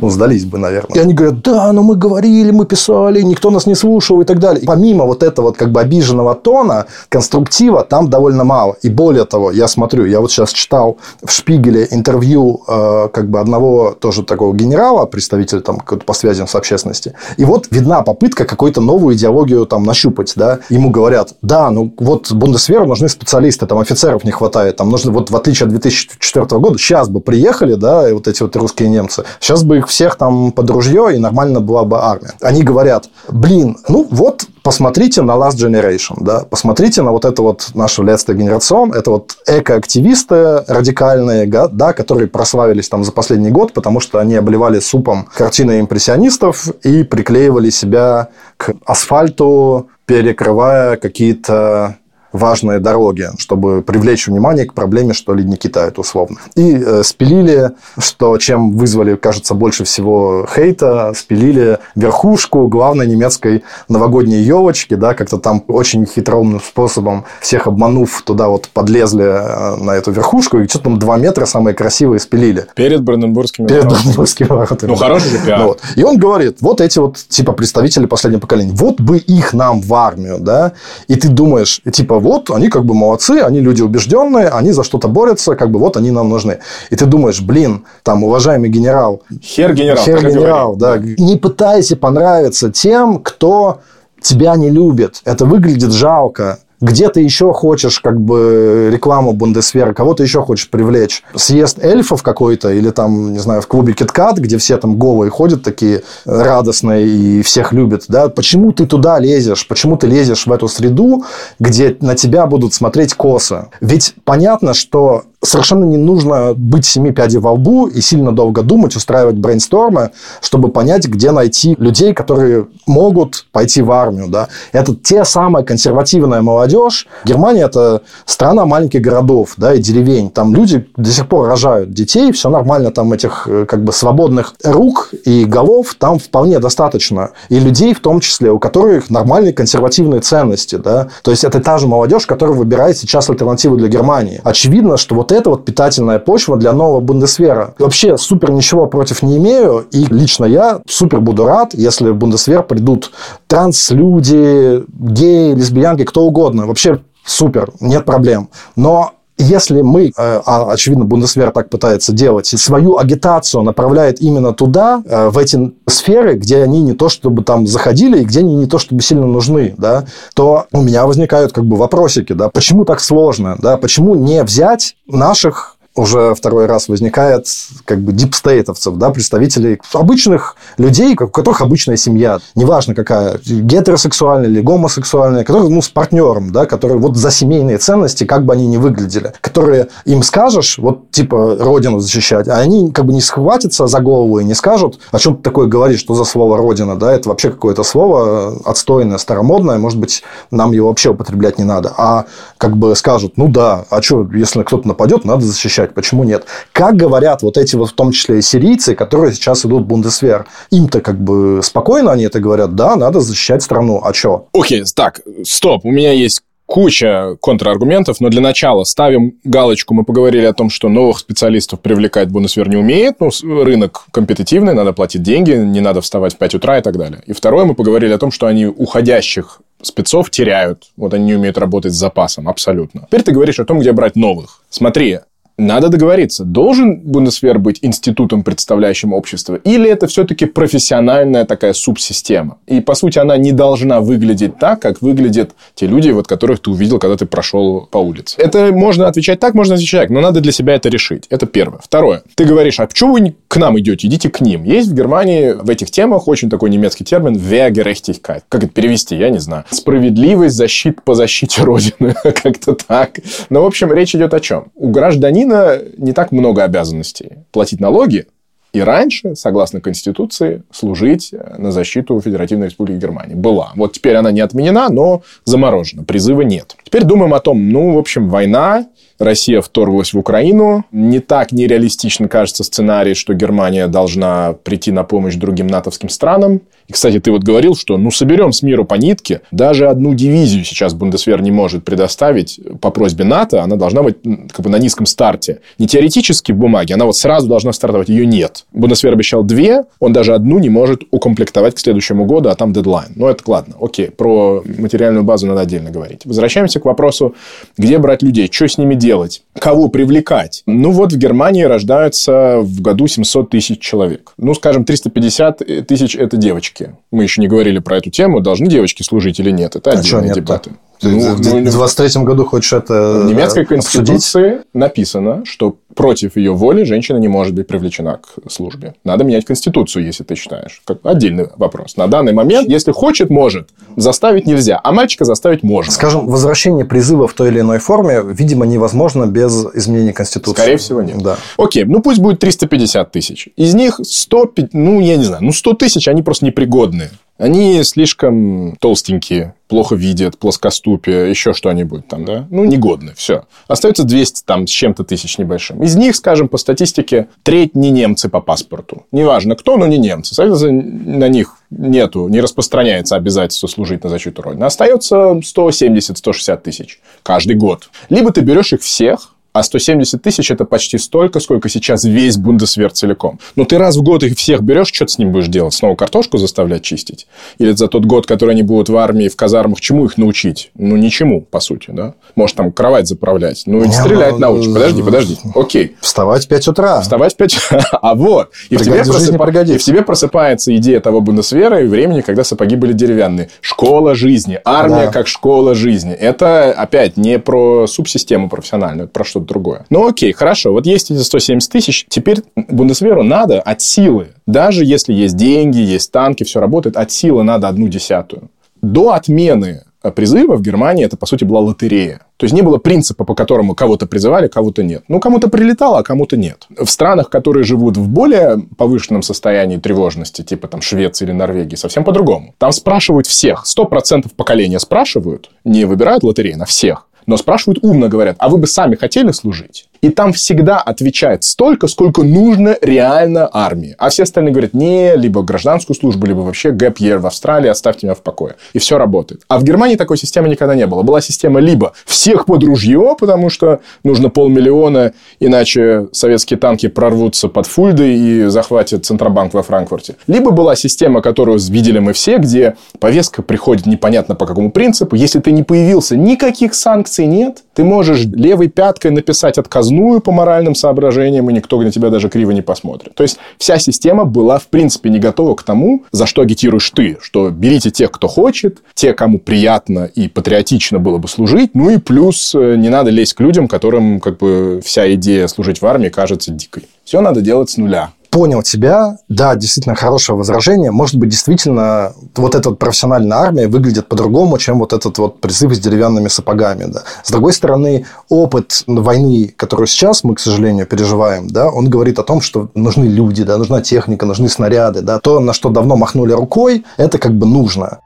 [0.00, 0.96] ну, сдались наверное.
[0.96, 4.38] И они говорят, да, но мы говорили, мы писали, никто нас не слушал и так
[4.38, 4.62] далее.
[4.62, 8.76] И помимо вот этого вот как бы обиженного тона, конструктива там довольно мало.
[8.82, 13.40] И более того, я смотрю, я вот сейчас читал в Шпигеле интервью э, как бы
[13.40, 17.14] одного тоже такого генерала, представителя там по связям с общественностью.
[17.36, 20.60] И вот видна попытка какую-то новую идеологию там нащупать, да.
[20.68, 25.30] Ему говорят, да, ну вот Бундесверу нужны специалисты, там офицеров не хватает, там нужно вот
[25.30, 29.62] в отличие от 2004 года, сейчас бы приехали, да, вот эти вот русские немцы, сейчас
[29.62, 32.32] бы их всех там там под ружье, и нормально была бы армия.
[32.40, 37.70] Они говорят, блин, ну вот посмотрите на Last Generation, да, посмотрите на вот это вот
[37.74, 44.00] нашу Letzte Generation, это вот экоактивисты радикальные, да, которые прославились там за последний год, потому
[44.00, 51.96] что они обливали супом картины импрессионистов и приклеивали себя к асфальту, перекрывая какие-то
[52.32, 56.38] важные дороги, чтобы привлечь внимание к проблеме, что ли, не Китая, условно.
[56.54, 64.42] И э, спилили, что чем вызвали, кажется, больше всего хейта, спилили верхушку главной немецкой новогодней
[64.42, 70.12] елочки, да, как-то там очень хитроумным способом всех обманув, туда вот подлезли э, на эту
[70.12, 72.66] верхушку, и что-то там два метра самые красивые спилили.
[72.74, 74.90] Перед Бранденбургскими Перед Бранденбургскими воротами.
[74.90, 75.62] Ну, хороший пиар.
[75.62, 75.80] Вот.
[75.96, 79.92] И он говорит, вот эти вот, типа, представители последнего поколения, вот бы их нам в
[79.94, 80.72] армию, да,
[81.08, 85.08] и ты думаешь, типа, вот, они как бы молодцы, они люди убежденные, они за что-то
[85.08, 86.58] борются, как бы вот они нам нужны.
[86.90, 89.22] И ты думаешь, блин, там, уважаемый генерал...
[89.42, 90.04] Хер генерал.
[90.04, 90.98] Хер генерал, да.
[90.98, 93.80] Не пытайся понравиться тем, кто
[94.20, 95.20] тебя не любит.
[95.24, 101.22] Это выглядит жалко где ты еще хочешь как бы рекламу Бундесвера, кого-то еще хочешь привлечь.
[101.34, 105.62] Съезд эльфов какой-то или там, не знаю, в клубе Киткат, где все там голые ходят
[105.62, 109.66] такие радостные и всех любят, да, почему ты туда лезешь?
[109.66, 111.24] Почему ты лезешь в эту среду,
[111.58, 113.68] где на тебя будут смотреть косо?
[113.80, 118.94] Ведь понятно, что совершенно не нужно быть семи пядей во лбу и сильно долго думать,
[118.96, 120.10] устраивать брейнстормы,
[120.40, 124.28] чтобы понять, где найти людей, которые могут пойти в армию.
[124.28, 124.48] Да?
[124.72, 127.06] Это те самая консервативная молодежь.
[127.24, 130.30] Германия– это страна маленьких городов да, и деревень.
[130.30, 134.54] Там люди до сих пор рожают детей, все нормально, там этих э, как бы свободных
[134.62, 137.30] рук и голов там вполне достаточно.
[137.48, 140.76] И людей в том числе, у которых нормальные консервативные ценности.
[140.76, 141.08] Да?
[141.22, 144.40] То есть, это та же молодежь, которая выбирает сейчас альтернативу для Германии.
[144.44, 147.74] Очевидно, что вот это вот питательная почва для нового Бундесвера.
[147.78, 152.62] Вообще супер ничего против не имею, и лично я супер буду рад, если в Бундесвер
[152.62, 153.10] придут
[153.46, 156.66] транслюди, геи, лесбиянки, кто угодно.
[156.66, 158.48] Вообще супер, нет проблем.
[158.76, 159.12] Но
[159.42, 165.28] если мы, э, а очевидно, Бундесвер так пытается делать, свою агитацию направляет именно туда, э,
[165.30, 168.78] в эти сферы, где они не то чтобы там заходили и где они не то
[168.78, 173.56] чтобы сильно нужны, да, то у меня возникают как бы вопросики, да, почему так сложно,
[173.58, 177.46] да, почему не взять наших уже второй раз возникает
[177.84, 184.60] как бы дипстейтовцев, да, представителей обычных людей, у которых обычная семья, неважно какая, гетеросексуальная или
[184.60, 188.78] гомосексуальная, которые, ну, с партнером, да, которые вот за семейные ценности, как бы они ни
[188.78, 194.00] выглядели, которые им скажешь, вот, типа, родину защищать, а они как бы не схватятся за
[194.00, 197.28] голову и не скажут, о чем ты такое говоришь, что за слово родина, да, это
[197.28, 202.24] вообще какое-то слово отстойное, старомодное, может быть, нам его вообще употреблять не надо, а
[202.56, 206.44] как бы скажут, ну да, а что, если кто-то нападет, надо защищать защищать, почему нет?
[206.72, 210.46] Как говорят вот эти вот в том числе и сирийцы, которые сейчас идут в Бундесвер,
[210.70, 214.46] им-то как бы спокойно они это говорят, да, надо защищать страну, а что?
[214.52, 219.92] Окей, okay, так, стоп, у меня есть куча контраргументов, но для начала ставим галочку.
[219.92, 223.16] Мы поговорили о том, что новых специалистов привлекать Бундесвер не умеет.
[223.18, 223.30] Ну,
[223.64, 227.22] рынок компетитивный, надо платить деньги, не надо вставать в 5 утра и так далее.
[227.26, 230.90] И второе, мы поговорили о том, что они уходящих спецов теряют.
[230.96, 233.02] Вот они не умеют работать с запасом, абсолютно.
[233.08, 234.62] Теперь ты говоришь о том, где брать новых.
[234.70, 235.18] Смотри,
[235.60, 242.58] надо договориться, должен Бундесвер быть институтом, представляющим общество, или это все-таки профессиональная такая субсистема?
[242.66, 246.70] И, по сути, она не должна выглядеть так, как выглядят те люди, вот, которых ты
[246.70, 248.36] увидел, когда ты прошел по улице.
[248.38, 251.26] Это можно отвечать так, можно отвечать так, но надо для себя это решить.
[251.30, 251.80] Это первое.
[251.82, 252.22] Второе.
[252.34, 254.06] Ты говоришь, а почему вы к нам идете?
[254.06, 254.64] Идите к ним.
[254.64, 258.42] Есть в Германии в этих темах очень такой немецкий термин «Wehrgerechtigkeit».
[258.48, 259.16] Как это перевести?
[259.16, 259.64] Я не знаю.
[259.70, 262.14] Справедливость защит по защите Родины.
[262.22, 263.18] Как-то так.
[263.50, 264.66] Но, в общем, речь идет о чем?
[264.74, 267.38] У гражданина Украина не так много обязанностей.
[267.52, 268.26] Платить налоги
[268.72, 273.34] и раньше, согласно Конституции, служить на защиту Федеративной Республики Германии.
[273.34, 273.72] Была.
[273.74, 276.04] Вот теперь она не отменена, но заморожена.
[276.04, 276.76] Призыва нет.
[276.84, 278.86] Теперь думаем о том, ну, в общем, война,
[279.18, 280.84] Россия вторглась в Украину.
[280.92, 286.60] Не так нереалистично кажется сценарий, что Германия должна прийти на помощь другим натовским странам.
[286.90, 289.42] И, кстати, ты вот говорил, что ну соберем с миру по нитке.
[289.52, 293.62] Даже одну дивизию сейчас Бундесвер не может предоставить по просьбе НАТО.
[293.62, 294.16] Она должна быть
[294.50, 295.60] как бы на низком старте.
[295.78, 298.08] Не теоретически в бумаге, она вот сразу должна стартовать.
[298.08, 298.66] Ее нет.
[298.72, 303.12] Бундесвер обещал две, он даже одну не может укомплектовать к следующему году, а там дедлайн.
[303.14, 303.76] Ну, это ладно.
[303.80, 306.22] Окей, про материальную базу надо отдельно говорить.
[306.24, 307.36] Возвращаемся к вопросу,
[307.78, 309.44] где брать людей, что с ними делать?
[309.56, 310.64] Кого привлекать?
[310.66, 314.32] Ну, вот в Германии рождаются в году 700 тысяч человек.
[314.38, 316.79] Ну, скажем, 350 тысяч– это девочки.
[317.10, 319.76] Мы еще не говорили про эту тему, должны девочки служить или нет.
[319.76, 320.72] Это а отдельные дебаты.
[321.02, 324.74] Ну, в 23 году хочешь это В немецкой конституции обсудить?
[324.74, 328.94] написано, что против ее воли женщина не может быть привлечена к службе.
[329.04, 330.82] Надо менять Конституцию, если ты считаешь.
[330.84, 331.96] Как отдельный вопрос.
[331.96, 333.70] На данный момент, если хочет, может.
[333.96, 334.80] Заставить нельзя.
[334.82, 335.92] А мальчика заставить можно.
[335.92, 340.60] Скажем, возвращение призыва в той или иной форме, видимо, невозможно без изменения Конституции.
[340.60, 341.18] Скорее всего, нет.
[341.18, 341.36] Да.
[341.56, 343.48] Окей, ну пусть будет 350 тысяч.
[343.56, 347.10] Из них 100, ну, я не знаю, ну, 100 тысяч, они просто непригодные.
[347.38, 352.46] Они слишком толстенькие, плохо видят, плоскоступие, еще что-нибудь там, да?
[352.50, 353.44] Ну, негодны, все.
[353.68, 355.82] Остается 200 там с чем-то тысяч небольшим.
[355.82, 359.06] Из них, скажем, по статистике, треть не немцы по паспорту.
[359.12, 360.34] Неважно кто, но не немцы.
[360.34, 364.64] Соответственно, на них нету, не распространяется обязательство служить на защиту Родины.
[364.64, 367.90] Остается 170-160 тысяч каждый год.
[368.08, 372.92] Либо ты берешь их всех, а 170 тысяч– это почти столько, сколько сейчас весь Бундесвер
[372.92, 373.40] целиком.
[373.56, 375.74] Но ты раз в год их всех берешь, что ты с ним будешь делать?
[375.74, 377.26] Снова картошку заставлять чистить?
[377.58, 380.70] Или за тот год, который они будут в армии, в казармах, чему их научить?
[380.76, 382.14] Ну, ничему, по сути, да?
[382.36, 383.64] Может, там кровать заправлять.
[383.66, 384.72] Ну, и стрелять ну, научить.
[384.72, 385.38] Подожди, подожди.
[385.54, 385.96] Окей.
[386.00, 387.00] Вставать в 5 утра.
[387.00, 387.80] Вставать в 5 утра.
[388.02, 388.50] А вот.
[388.70, 389.50] И в, тебе просыпа...
[389.62, 393.50] и в тебе просыпается идея того Бундесвера и времени, когда сапоги были деревянные.
[393.60, 394.60] Школа жизни.
[394.64, 395.12] Армия да.
[395.12, 396.12] как школа жизни.
[396.12, 399.86] Это, опять, не про субсистему профессиональную, это про что что-то другое.
[399.90, 405.12] Ну окей, хорошо, вот есть эти 170 тысяч, теперь Бундесверу надо от силы, даже если
[405.12, 408.50] есть деньги, есть танки, все работает, от силы надо одну десятую.
[408.82, 409.82] До отмены
[410.14, 412.20] призыва в Германии это, по сути, была лотерея.
[412.38, 415.04] То есть не было принципа, по которому кого-то призывали, кого-то нет.
[415.08, 416.66] Ну, кому-то прилетало, а кому-то нет.
[416.70, 422.04] В странах, которые живут в более повышенном состоянии тревожности, типа там Швеции или Норвегии, совсем
[422.04, 422.54] по-другому.
[422.56, 423.64] Там спрашивают всех.
[423.66, 427.06] 100% поколения спрашивают, не выбирают лотереи на всех.
[427.30, 429.88] Но спрашивают умно, говорят, а вы бы сами хотели служить?
[430.00, 433.94] И там всегда отвечает столько, сколько нужно реально армии.
[433.98, 438.06] А все остальные говорят, не, либо гражданскую службу, либо вообще гэп year в Австралии, оставьте
[438.06, 438.56] меня в покое.
[438.72, 439.42] И все работает.
[439.48, 441.02] А в Германии такой системы никогда не было.
[441.02, 447.66] Была система либо всех под ружье, потому что нужно полмиллиона, иначе советские танки прорвутся под
[447.66, 450.16] Фульды и захватят Центробанк во Франкфурте.
[450.26, 455.16] Либо была система, которую видели мы все, где повестка приходит непонятно по какому принципу.
[455.16, 457.62] Если ты не появился, никаких санкций нет.
[457.80, 462.28] Ты можешь левой пяткой написать отказ отказную по моральным соображениям, и никто на тебя даже
[462.28, 463.14] криво не посмотрит.
[463.14, 467.16] То есть, вся система была, в принципе, не готова к тому, за что агитируешь ты,
[467.22, 471.96] что берите тех, кто хочет, те, кому приятно и патриотично было бы служить, ну и
[471.96, 476.10] плюс э, не надо лезть к людям, которым как бы вся идея служить в армии
[476.10, 476.82] кажется дикой.
[477.04, 479.18] Все надо делать с нуля понял тебя.
[479.28, 480.90] Да, действительно хорошее возражение.
[480.90, 485.74] Может быть, действительно, вот эта вот профессиональная армия выглядит по-другому, чем вот этот вот призыв
[485.74, 486.84] с деревянными сапогами.
[486.84, 487.02] Да.
[487.22, 492.22] С другой стороны, опыт войны, которую сейчас мы, к сожалению, переживаем, да, он говорит о
[492.22, 495.02] том, что нужны люди, да, нужна техника, нужны снаряды.
[495.02, 495.18] Да.
[495.18, 497.98] То, на что давно махнули рукой, это как бы нужно.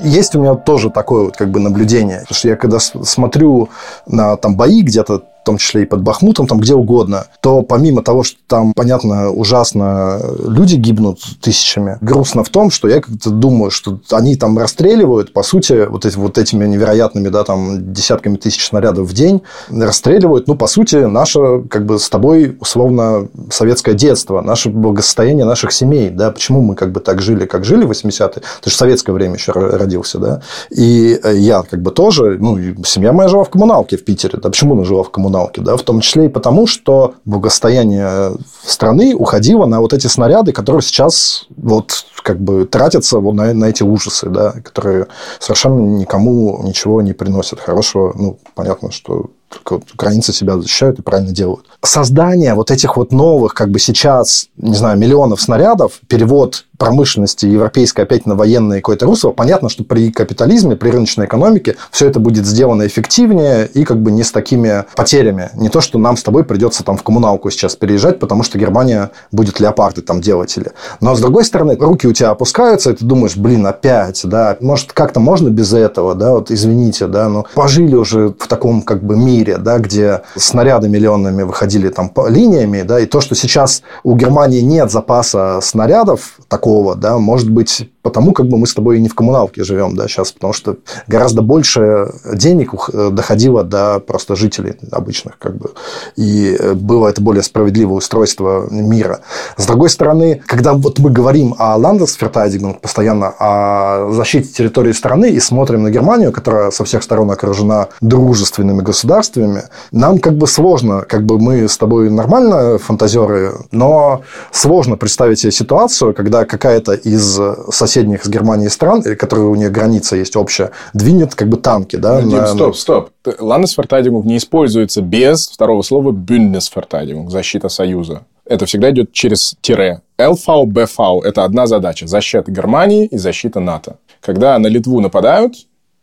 [0.00, 3.68] Есть у меня тоже такое вот как бы наблюдение, потому что я когда смотрю
[4.06, 8.22] на там бои где-то том числе и под Бахмутом, там где угодно, то помимо того,
[8.22, 13.98] что там, понятно, ужасно люди гибнут тысячами, грустно в том, что я как-то думаю, что
[14.10, 19.08] они там расстреливают, по сути, вот, эти, вот этими невероятными, да, там, десятками тысяч снарядов
[19.08, 24.68] в день, расстреливают, ну, по сути, наше, как бы, с тобой, условно, советское детство, наше
[24.68, 28.70] благосостояние наших семей, да, почему мы, как бы, так жили, как жили в 80-е, ты
[28.70, 33.28] же в советское время еще родился, да, и я, как бы, тоже, ну, семья моя
[33.28, 35.27] жила в коммуналке в Питере, да, почему она жила в коммуналке?
[35.28, 38.32] Коммуналки, да, в том числе и потому, что благосостояние
[38.64, 43.66] страны уходило на вот эти снаряды, которые сейчас вот как бы тратятся вот на, на
[43.66, 45.06] эти ужасы, да, которые
[45.38, 48.12] совершенно никому ничего не приносят хорошего.
[48.16, 49.30] Ну, понятно, что
[49.64, 51.66] украинцы себя защищают и правильно делают.
[51.82, 58.02] Создание вот этих вот новых, как бы сейчас, не знаю, миллионов снарядов, перевод промышленности европейской
[58.02, 62.46] опять на военное какое-то русло, понятно, что при капитализме, при рыночной экономике все это будет
[62.46, 65.50] сделано эффективнее и как бы не с такими потерями.
[65.54, 69.10] Не то, что нам с тобой придется там в коммуналку сейчас переезжать, потому что Германия
[69.32, 70.70] будет леопарды там делать или...
[71.00, 74.92] Но с другой стороны, руки у тебя опускаются, и ты думаешь, блин, опять, да, может,
[74.92, 79.16] как-то можно без этого, да, вот извините, да, но пожили уже в таком как бы
[79.16, 84.16] мире, да, где снаряды миллионными выходили там по линиями, да, и то, что сейчас у
[84.16, 89.00] Германии нет запаса снарядов такого да, может быть, потому как бы мы с тобой и
[89.00, 90.76] не в коммуналке живем, да, сейчас, потому что
[91.06, 95.70] гораздо больше денег э, доходило до просто жителей обычных, как бы,
[96.16, 99.20] и э, было это более справедливое устройство мира.
[99.56, 105.40] С другой стороны, когда вот мы говорим о Ландесфертайдингу постоянно о защите территории страны и
[105.40, 109.62] смотрим на Германию, которая со всех сторон окружена дружественными государствами, препятствиями,
[109.92, 114.22] нам как бы сложно, как бы мы с тобой нормально фантазеры, но
[114.52, 117.38] сложно представить себе ситуацию, когда какая-то из
[117.70, 122.20] соседних с Германией стран, которые у нее граница есть общая, двинет как бы танки, да?
[122.20, 122.46] Ну, Дим, на...
[122.46, 123.10] стоп, стоп.
[123.38, 128.22] Ландесфертадигунг не используется без второго слова Bündnisverteidigung, защита союза.
[128.46, 130.00] Это всегда идет через тире.
[130.18, 133.96] ЛФАУ, БФАУ– это одна задача– защита Германии и защита НАТО.
[134.22, 135.54] Когда на Литву нападают,